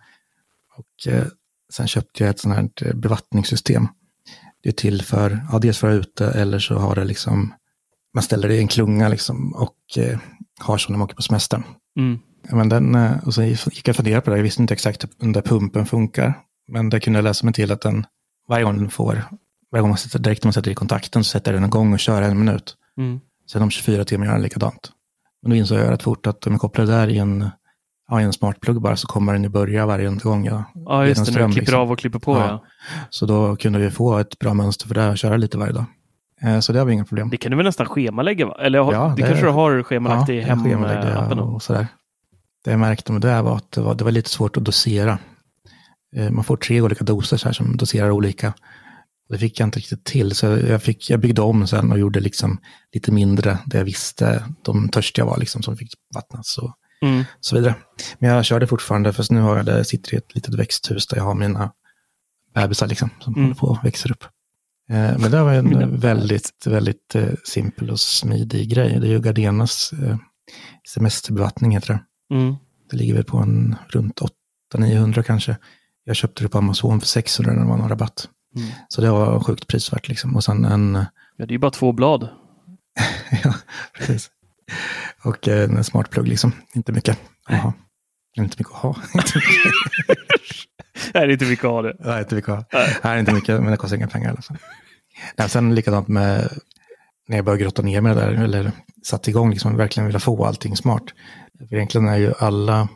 [0.77, 1.27] Och eh,
[1.73, 3.89] sen köpte jag ett sånt här eh, bevattningssystem.
[4.63, 7.55] Det är till för, ja, dels för att ute eller så har det liksom,
[8.15, 10.19] man ställer det i en klunga liksom och eh,
[10.61, 11.63] har så när man åker på semestern.
[11.99, 12.19] Mm.
[12.51, 15.05] Men den, eh, och så gick jag och funderade på det, jag visste inte exakt
[15.05, 16.35] hur den där pumpen funkar.
[16.69, 18.07] Men det kunde jag läsa mig till att den,
[18.49, 19.25] varje gång den får,
[19.73, 22.01] varje gång man sätter, direkt när man sätter i kontakten så sätter den igång och
[22.01, 22.77] kör en minut.
[22.97, 23.21] Mm.
[23.51, 24.93] Sen om 24 timmar gör den likadant.
[25.43, 27.51] Men då insåg jag rätt fort att om jag kopplar det där i en,
[28.09, 31.27] ja, i en smartplugg bara så kommer den ju börja varje gång jag Ja, just
[31.27, 31.33] det.
[31.33, 31.81] När du klipper liksom.
[31.81, 32.33] av och klipper på.
[32.33, 32.47] Ja.
[32.47, 32.65] Ja.
[33.11, 35.85] Så då kunde vi få ett bra mönster för det och köra lite varje dag.
[36.43, 37.31] Eh, Så det har vi inga problem.
[37.31, 38.47] Det kan du väl nästan schemalägga?
[38.47, 38.57] Va?
[38.61, 41.39] Eller har, Ja, det, det- kanske du har schemalagt i jag schemalägger hemappen?
[41.39, 41.87] och sådär.
[42.65, 45.19] Det jag märkte med det var att det var, det var lite svårt att dosera.
[46.17, 48.53] Eh, Man får tre olika doser så här som doserar olika.
[49.29, 52.21] Det fick jag inte riktigt till, så jag, fick, jag byggde om sen och gjorde
[52.21, 52.59] liksom
[52.95, 57.25] lite mindre det jag visste de törstiga var, liksom, som fick vattnas och Mm.
[57.41, 57.75] så vidare.
[58.19, 61.17] Men jag körde fortfarande, fast nu har jag det, sitter i ett litet växthus där
[61.17, 61.73] jag har mina
[62.55, 63.45] bebisar liksom, som Mm.
[63.45, 64.25] håller på och växer upp.
[64.91, 69.01] Eh, Men det var en väldigt, väldigt eh, simpel och smidig grej.
[69.01, 70.17] Det är ju Gardenas eh,
[70.95, 71.89] semesterbevattning heter
[72.29, 72.35] det.
[72.35, 72.55] Mm.
[72.91, 74.21] Det ligger väl på en runt
[74.75, 75.57] 800-900 kanske.
[76.05, 78.29] Jag köpte det på Amazon för 600 när det var någon rabatt.
[78.57, 78.71] Mm.
[78.89, 80.37] Så det var sjukt prisvärt liksom.
[80.37, 81.07] Och sen en,
[81.39, 82.29] Ja, det är ju bara två blad.
[83.45, 83.55] ja,
[83.99, 84.31] precis.
[85.25, 86.53] Och en smartplugg liksom.
[86.75, 87.73] Inte mycket att ha.
[88.37, 88.97] Inte mycket att ha.
[91.15, 91.97] Nej, det är inte mycket att ha det.
[92.01, 92.87] Nej, inte mycket att ha.
[93.05, 94.57] Nej, inte mycket, men det kostar inga pengar i alla fall.
[95.37, 96.51] Nej, sen likadant med
[97.29, 98.73] när jag började grotta ner mig där, eller
[99.05, 101.05] satte igång, liksom verkligen vilja få allting smart.
[101.69, 102.89] För egentligen är ju alla,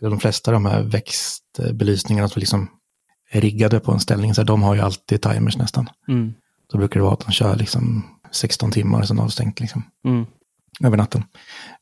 [0.00, 2.68] eller de flesta av de här växtbelysningarna som liksom
[3.30, 5.88] är riggade på en ställning, så här, de har ju alltid timers nästan.
[6.08, 6.34] Mm.
[6.72, 10.26] Då brukar det vara att de kör liksom 16 timmar och sen avstängt liksom, Mm.
[10.84, 11.24] över natten.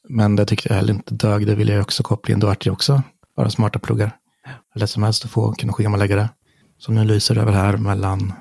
[0.09, 2.41] Men det tyckte jag heller inte dög, det ville jag också koppla in.
[2.41, 3.03] Då vart det också
[3.37, 4.17] bara smarta pluggar.
[4.75, 6.29] Hur lätt som helst att få kunna schemalägga det.
[6.79, 8.33] Så nu lyser det över här mellan,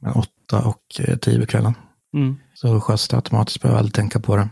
[0.00, 1.74] mellan 8 och eh, 10 på kvällen.
[2.14, 2.36] Mm.
[2.54, 4.48] Så sköts det automatiskt, behöver aldrig tänka på det.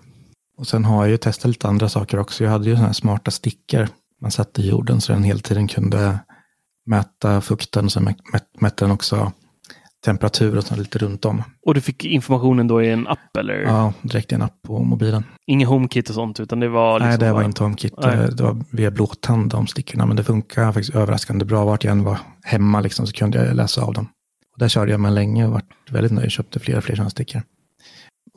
[0.59, 2.45] Och sen har jag ju testat lite andra saker också.
[2.45, 3.89] Jag hade ju sådana här smarta stickor
[4.21, 6.19] man satte i jorden så den hela tiden kunde
[6.87, 7.89] mäta fukten.
[7.89, 9.33] Mät- mätte den också
[10.05, 11.43] temperatur och sånt lite runt om.
[11.67, 13.55] Och du fick informationen då i en app eller?
[13.55, 15.25] Ja, direkt i en app på mobilen.
[15.47, 16.99] Ingen HomeKit och sånt utan det var?
[16.99, 17.45] Liksom Nej, det var bara...
[17.45, 17.95] inte HomeKit.
[18.03, 18.29] Nej.
[18.33, 20.07] Det var via blåtand de stickorna.
[20.07, 21.65] Men det funkar faktiskt överraskande bra.
[21.65, 24.09] Vart jag än var hemma liksom, så kunde jag läsa av dem.
[24.53, 26.31] Och där körde jag med länge och varit väldigt nöjd.
[26.31, 27.43] Köpte flera fler sådana stickor.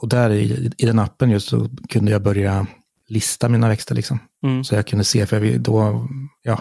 [0.02, 2.68] Och där i, i den appen just så kunde jag börja
[3.08, 4.20] lista mina växter liksom.
[4.44, 4.64] Mm.
[4.64, 6.08] Så jag kunde se, för jag då,
[6.44, 6.60] ja,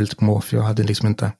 [0.00, 0.56] lite på måfå.
[0.56, 1.32] Jag hade liksom inte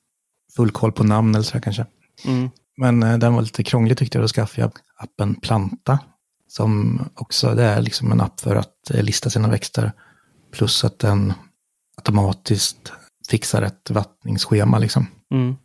[0.57, 1.87] full koll på namn eller så här kanske.
[2.25, 2.51] Mm.
[2.77, 4.25] Men eh, den var lite krånglig tyckte jag.
[4.25, 5.99] Då skaffade jag appen Planta.
[6.49, 9.93] Som också det är liksom en app för att eh, lista sina växter.
[10.53, 11.33] Plus att den
[11.97, 12.93] automatiskt
[13.31, 14.79] fixar ett vattningsschema.
[14.79, 15.07] Liksom.
[15.35, 15.57] Mm.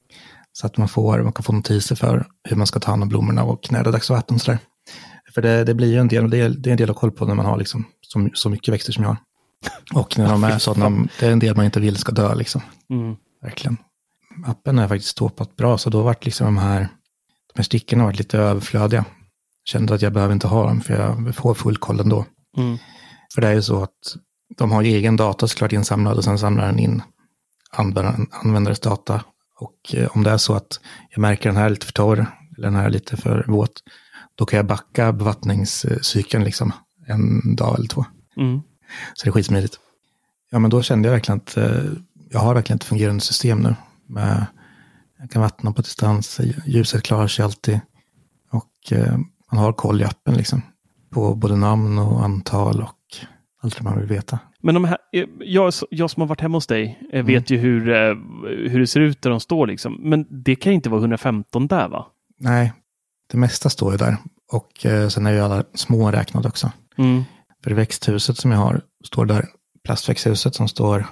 [0.51, 3.09] Så att man, får, man kan få notiser för hur man ska ta hand om
[3.09, 4.39] blommorna och när det är dags för vatten.
[4.39, 4.59] och.
[5.33, 7.11] För det, det blir ju en del, det är, det är en del att koll
[7.11, 9.17] på när man har liksom så, så mycket växter som jag har.
[9.93, 12.61] Och när de är sådana, det är en del man inte vill ska dö liksom.
[12.89, 13.15] Mm.
[13.41, 13.77] Verkligen.
[14.45, 18.17] Appen är faktiskt ståpat bra, så då vart liksom de här, de här stickorna varit
[18.17, 19.05] lite överflödiga.
[19.65, 22.25] Kände att jag behöver inte ha dem, för jag får full koll ändå.
[22.57, 22.77] Mm.
[23.35, 24.15] För det är ju så att
[24.57, 27.01] de har ju egen data såklart insamlad och sen samlar den in
[28.31, 29.23] användares data.
[29.59, 30.79] Och eh, om det är så att
[31.09, 32.25] jag märker den här är lite för torr,
[32.57, 33.83] eller den här är lite för våt,
[34.35, 36.73] då kan jag backa bevattningscykeln liksom
[37.07, 38.05] en dag eller två.
[38.37, 38.61] Mm.
[39.13, 39.79] Så det är skitsmidigt.
[40.49, 41.83] Ja, men då kände jag verkligen att eh,
[42.29, 43.75] jag har verkligen ett fungerande system nu.
[44.07, 44.45] Med,
[45.19, 47.79] jag kan vattna på distans, ljuset klarar sig alltid.
[48.51, 49.17] Och eh,
[49.51, 50.61] man har koll i appen liksom.
[51.09, 52.97] På både namn och antal och
[53.61, 54.39] allt det man vill veta.
[54.61, 57.57] Men de här, eh, jag, jag som har varit hemma hos dig eh, vet ju
[57.57, 58.15] hur, eh,
[58.69, 59.99] hur det ser ut där de står liksom.
[60.01, 62.05] Men det kan inte vara 115 där va?
[62.39, 62.73] Nej,
[63.31, 64.17] det mesta står ju där.
[64.51, 66.71] Och eh, sen är ju alla små räknade också.
[66.97, 67.23] Mm.
[67.67, 69.45] För växthuset som jag har står där,
[69.83, 71.05] plastväxthuset som står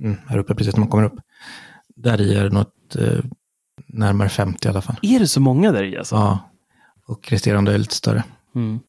[0.00, 1.14] mm, här uppe precis när man kommer upp.
[1.96, 3.18] Där i är det något eh,
[3.86, 4.96] närmare 50 i alla fall.
[5.02, 6.14] Är det så många där i alltså?
[6.14, 6.38] Ja,
[7.06, 8.24] och resterande är lite större.
[8.54, 8.80] Mm.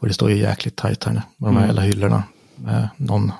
[0.00, 1.22] Och det står ju jäkligt tajt här nu.
[1.36, 1.76] Med de här Mm.
[1.76, 2.22] hela hyllorna.
[2.56, 3.32] Med någon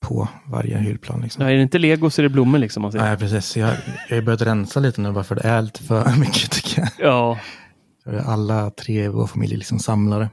[0.00, 1.20] på varje hyllplan.
[1.20, 1.44] Liksom.
[1.44, 2.82] Ja, är det inte lego så är det blommor liksom.
[2.82, 3.04] Man säger.
[3.04, 3.56] Nej, precis.
[3.56, 3.76] Jag,
[4.08, 6.90] jag har börjat rensa lite nu bara för det är lite för mycket tycker jag.
[6.98, 7.38] Ja,
[8.26, 10.30] alla tre i vår familj är liksom samlare.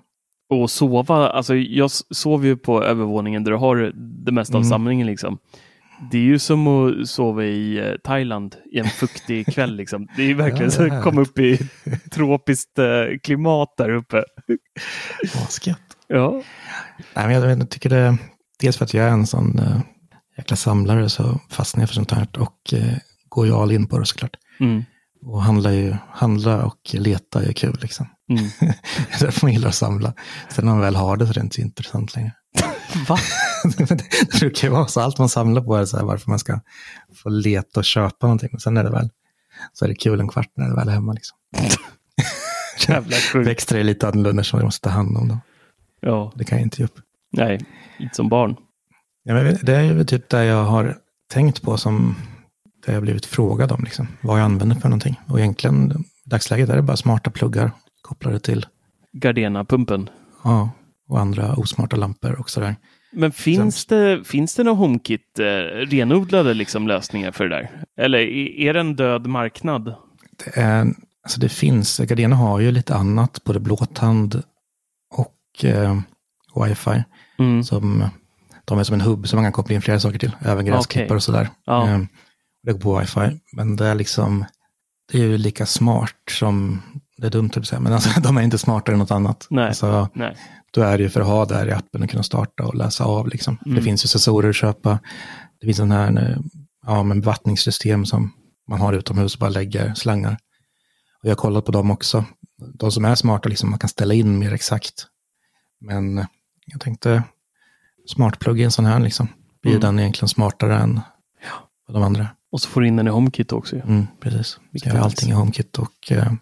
[0.49, 1.29] Och sova.
[1.29, 3.91] Alltså jag sover ju på övervåningen där du har
[4.25, 4.69] det mesta av Mm.
[4.69, 5.37] samlingen liksom.
[6.11, 10.07] Det är ju som att sova i eh, Thailand i en fuktig kväll liksom.
[10.15, 11.59] Det är ju verkligen Ja, att komma upp i
[12.11, 12.85] tropiskt eh,
[13.23, 14.23] klimat där uppe.
[15.35, 15.79] Asgött.
[16.07, 16.41] Ja,
[17.15, 18.17] Nej, men jag, jag tycker det,
[18.59, 19.79] dels för att jag är en sån uh,
[20.37, 22.93] jäkla samlare så fastnar jag för sånt här och uh,
[23.29, 24.35] går ju all in på det såklart.
[24.59, 24.83] mm.
[25.25, 28.05] Och handla, ju, handla och leta är kul liksom.
[28.29, 28.43] Mm.
[28.59, 28.65] det
[29.15, 30.13] är därför man gillar att samla.
[30.49, 32.31] Sen när man väl har det så är det inte så intressant längre.
[33.07, 33.17] Va?
[33.77, 36.59] det brukar ju vara så, allt man samlar på är så här varför man ska
[37.15, 38.49] få leta och köpa någonting.
[38.51, 39.09] Men sen är det väl,
[39.73, 41.37] så är det kul en kvart när det väl är hemma liksom.
[42.87, 43.47] Jävla sjukt.
[43.47, 45.41] Växter är lite annorlunda så man måste ta hand om dem.
[46.01, 46.99] Ja, Det kan jag inte ge upp.
[47.31, 47.59] nej,
[47.99, 48.55] inte som barn.
[49.23, 50.97] Ja, men det är ju typ det jag har
[51.31, 52.15] tänkt på som
[52.85, 53.83] det jag blivit frågad om.
[53.83, 54.07] Liksom.
[54.21, 55.19] Vad jag använder för någonting.
[55.27, 55.91] Och egentligen
[56.25, 57.71] i dagsläget är det bara smarta pluggar
[58.09, 58.65] kopplade till
[59.13, 60.09] Gardena-pumpen.
[60.43, 60.69] ja,
[61.07, 62.75] och andra osmarta lampor och sådär.
[63.11, 65.45] Men finns det, finns det några HomeKit eh,
[65.89, 67.69] renodlade liksom, lösningar för det där?
[67.97, 68.19] Eller
[68.59, 69.95] är, det en död marknad?
[70.37, 70.93] Det, är,
[71.23, 74.43] alltså det finns, Gardena har ju lite annat, både blåtand
[75.11, 75.99] och eh,
[76.55, 77.03] wifi.
[77.39, 77.63] Mm.
[77.63, 78.09] Som,
[78.65, 81.05] de är som en hubb som man kan koppla in flera saker till, även gräsklippare
[81.05, 81.15] Okej.
[81.15, 81.49] och sådär.
[81.65, 81.89] Ja.
[81.89, 81.99] Eh,
[82.63, 84.45] det går på wifi, men det är liksom,
[85.11, 86.81] det är ju lika smart som,
[87.21, 89.47] det är dumt att säga, men alltså, de är inte smartare än något annat.
[89.49, 89.67] Nej.
[89.67, 90.37] Alltså, Nej.
[90.73, 92.75] då är det ju för att ha det här i appen och kunna starta och
[92.75, 93.27] läsa av.
[93.27, 93.57] Liksom.
[93.57, 93.83] För Det Mm.
[93.83, 94.99] finns ju sensorer att köpa.
[95.59, 96.37] Det finns en här eh,
[96.85, 98.33] ja, men bevattningssystem som
[98.69, 100.37] man har utomhus och bara lägger slangar.
[101.23, 102.25] Och jag har kollat på dem också.
[102.73, 105.07] De som är smarta, liksom, man kan ställa in mer exakt.
[105.81, 106.25] Men eh,
[106.65, 107.23] jag tänkte,
[108.07, 109.27] smartplugg i en sån här, liksom.
[109.61, 109.81] blir Mm.
[109.81, 111.01] den egentligen smartare än
[111.93, 112.27] de andra?
[112.51, 113.75] Och så får du in den i HomeKit också.
[113.75, 113.81] ju.
[113.81, 114.59] Mm, precis.
[114.71, 116.33] Vilket Jag har allting i HomeKit och eh,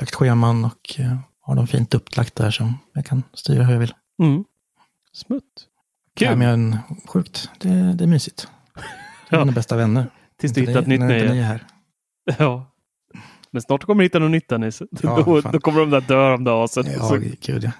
[0.00, 3.80] lagt scheman och eh, har dem fint upplagt där som jag kan styra hur jag
[3.80, 3.94] vill.
[4.22, 4.44] Mm.
[5.12, 5.42] Smutt.
[6.16, 6.28] Kul.
[6.28, 8.48] Ja, men sjukt, det, det är mysigt.
[8.76, 8.82] Är
[9.30, 9.38] Ja.
[9.38, 10.06] mina bästa vänner.
[10.40, 11.60] Tills du Inte hittar ett nytt nöje.
[12.38, 12.70] Ja.
[13.50, 14.82] Men snart kommer du hitta något nytt Dennis.
[15.02, 16.68] Ja, då, då kommer de där dö om dagen.
[16.74, 17.70] Ja, så, gud ja.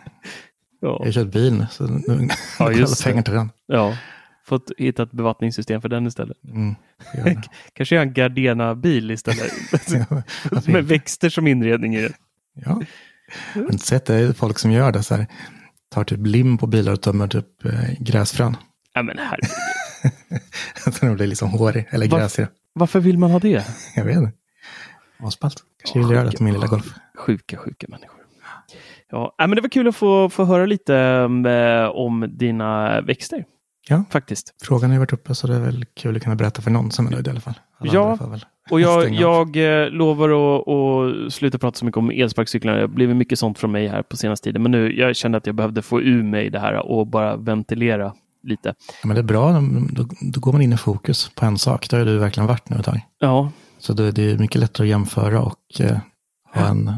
[0.81, 1.05] Jag ja.
[1.05, 3.51] har kört bil nu, så nu Ja, ja, just pengar till den.
[3.67, 3.97] ja.
[4.49, 6.37] Fått hitta ett bevattningssystem för den istället.
[6.45, 6.75] Mm.
[7.73, 9.53] Kanske göra en Gardena-bil istället.
[10.67, 12.13] Med växter som inredning i den.
[12.55, 12.83] ja.
[13.55, 14.15] Har inte sett det?
[14.15, 15.27] Är folk som gör det så här.
[15.91, 18.57] Tar typ lim på bilar och tömmer typ eh, gräsfrön.
[18.95, 19.39] Ja, men här.
[20.91, 22.19] så de blir liksom hårig, eller Va?
[22.19, 22.49] gräsiga.
[22.73, 23.65] Varför vill man ha det?
[23.97, 24.33] Jag vet inte.
[25.19, 25.63] Asballt.
[25.83, 26.95] Kanske vill göra det till min lilla golf.
[27.17, 28.19] Sjuka, sjuka människor.
[29.11, 30.97] Ja, men det var kul att få, få höra lite
[31.47, 33.45] eh, om dina växter.
[33.89, 34.05] Ja.
[34.11, 34.55] Faktiskt.
[34.63, 36.91] Frågan har ju varit uppe så det är väl kul att kunna berätta för någon
[36.91, 37.55] som är nöjd i alla fall.
[37.79, 38.19] Alla Ja,
[38.71, 42.75] Och jag, jag eh, lovar att, att sluta prata så mycket om elsparkcyklar.
[42.75, 44.63] Det har blivit mycket sånt från mig här på senaste tiden.
[44.63, 48.15] Men nu, jag kände att jag behövde få ur mig det här och bara ventilera
[48.43, 48.75] lite.
[49.03, 49.53] Ja, men det är bra,
[49.91, 51.91] då, då går man in i fokus på en sak.
[51.91, 53.01] Det har du verkligen varit nu ett tag.
[53.19, 55.99] Ja, Så det, det är mycket lättare att jämföra och eh,
[56.55, 56.91] ha en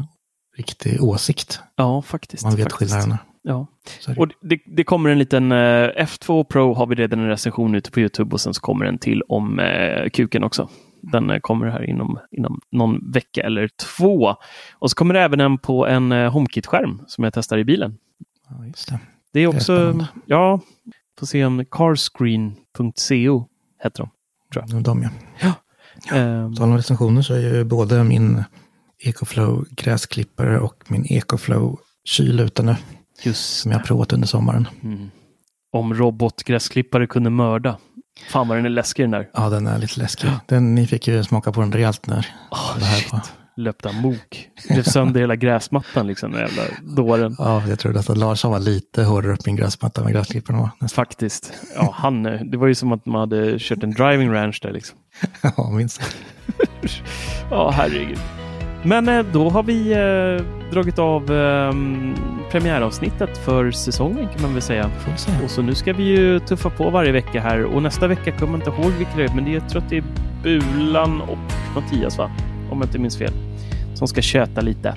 [0.57, 1.59] riktig åsikt.
[1.75, 2.43] ja faktiskt.
[2.43, 2.79] Man vet faktiskt.
[2.91, 3.17] skillnaderna.
[3.43, 3.67] Ja.
[4.07, 4.21] Är det.
[4.21, 7.91] Och det, det kommer en liten eh, F2 Pro har vi redan en recension ute
[7.91, 10.69] på Youtube och sen så kommer en till om eh, kuken också.
[11.01, 14.35] Den eh, kommer här inom, inom någon vecka eller två.
[14.73, 17.97] Och så kommer det även en på en eh, HomeKit-skärm som jag testar i bilen.
[18.49, 18.99] Ja, just det.
[19.33, 20.07] Det är är också, spännande.
[20.25, 20.59] ja,
[21.19, 23.47] får se om carscreen.co
[23.83, 24.09] heter de.
[24.75, 25.09] Och De,
[25.41, 25.53] ja.
[26.17, 28.43] Ehm, Tal om recensioner så är ju både min
[29.03, 32.75] Ecoflow gräsklippare och min Ecoflow kyl ute nu.
[33.21, 34.67] Just Som jag har provat under sommaren.
[34.83, 35.11] mm.
[35.73, 37.77] Om robotgräsklippare kunde mörda.
[38.29, 39.29] Fan vad den är läskig den där.
[39.33, 40.29] Ja, den är lite läskig.
[40.47, 43.21] Den, ni fick ju smaka på den rejält när Oh, det här var.
[43.57, 44.47] Löpte amok.
[44.69, 46.31] Rev sönder hela gräsmattan liksom.
[46.31, 47.35] Den jävla dåren.
[47.39, 50.69] Ja, jag trodde att Larsson var lite hårdare upp min gräsmatta än vad gräsklipparen var.
[50.79, 51.05] Nästan.
[51.05, 51.53] Faktiskt.
[51.75, 54.97] Ja, han, det var ju som att man hade kört en driving ranch där liksom.
[55.57, 56.01] Ja, minst.
[57.49, 58.19] Ja, herregud.
[58.83, 61.71] Men eh, då har vi eh, dragit av eh,
[62.51, 64.91] premiäravsnittet för säsongen kan man väl säga.
[65.43, 68.59] Och så nu ska vi ju tuffa på varje vecka här och nästa vecka kommer
[68.59, 70.03] jag inte ihåg vilka det är, men det är, jag tror att det är
[70.43, 71.37] Bulan och
[71.75, 72.31] Mattias va?
[72.71, 73.33] Om jag inte minns fel.
[73.93, 74.95] Som ska köta lite.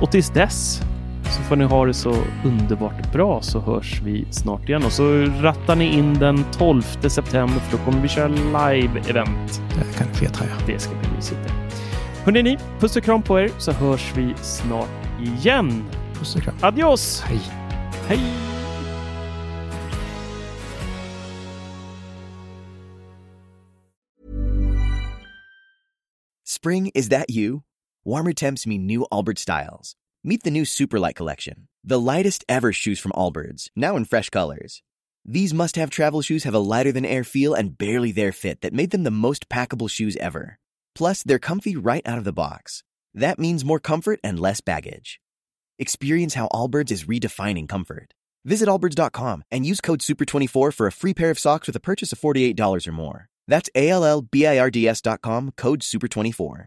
[0.00, 0.82] Och tills dess
[1.24, 2.14] så får ni ha det så
[2.44, 4.84] underbart bra så hörs vi snart igen.
[4.84, 9.60] Och så rattar ni in den 12 september för då kommer vi köra live-event.
[9.68, 10.52] Det kan ni fethaja.
[10.66, 11.40] Det ska bli mysigt.
[12.24, 15.84] Hörrni ni, puss och kram på er så hörs vi snart igen.
[16.14, 16.56] Puss och kram.
[16.62, 17.20] Adios!
[17.20, 17.40] Hej.
[18.06, 18.20] Hej!
[26.46, 27.60] Spring, is that you?
[28.04, 29.96] Warmer temps mean new Allbirds styles.
[30.24, 31.54] Meet the new Superlight collection,
[31.88, 34.82] the lightest ever shoes from Allbirds, now in fresh colors.
[35.26, 38.62] These must have travel shoes have a lighter than air feel and barely there fit
[38.62, 40.58] that made them the most packable shoes ever.
[40.94, 42.82] Plus, they're comfy right out of the box.
[43.14, 45.20] That means more comfort and less baggage.
[45.78, 48.14] Experience how Allbirds is redefining comfort.
[48.44, 52.12] Visit allbirds.com and use code SUPER24 for a free pair of socks with a purchase
[52.12, 53.28] of $48 or more.
[53.48, 56.66] That's A L L B I R D S.com, code SUPER24.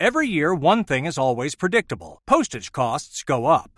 [0.00, 3.77] Every year, one thing is always predictable postage costs go up.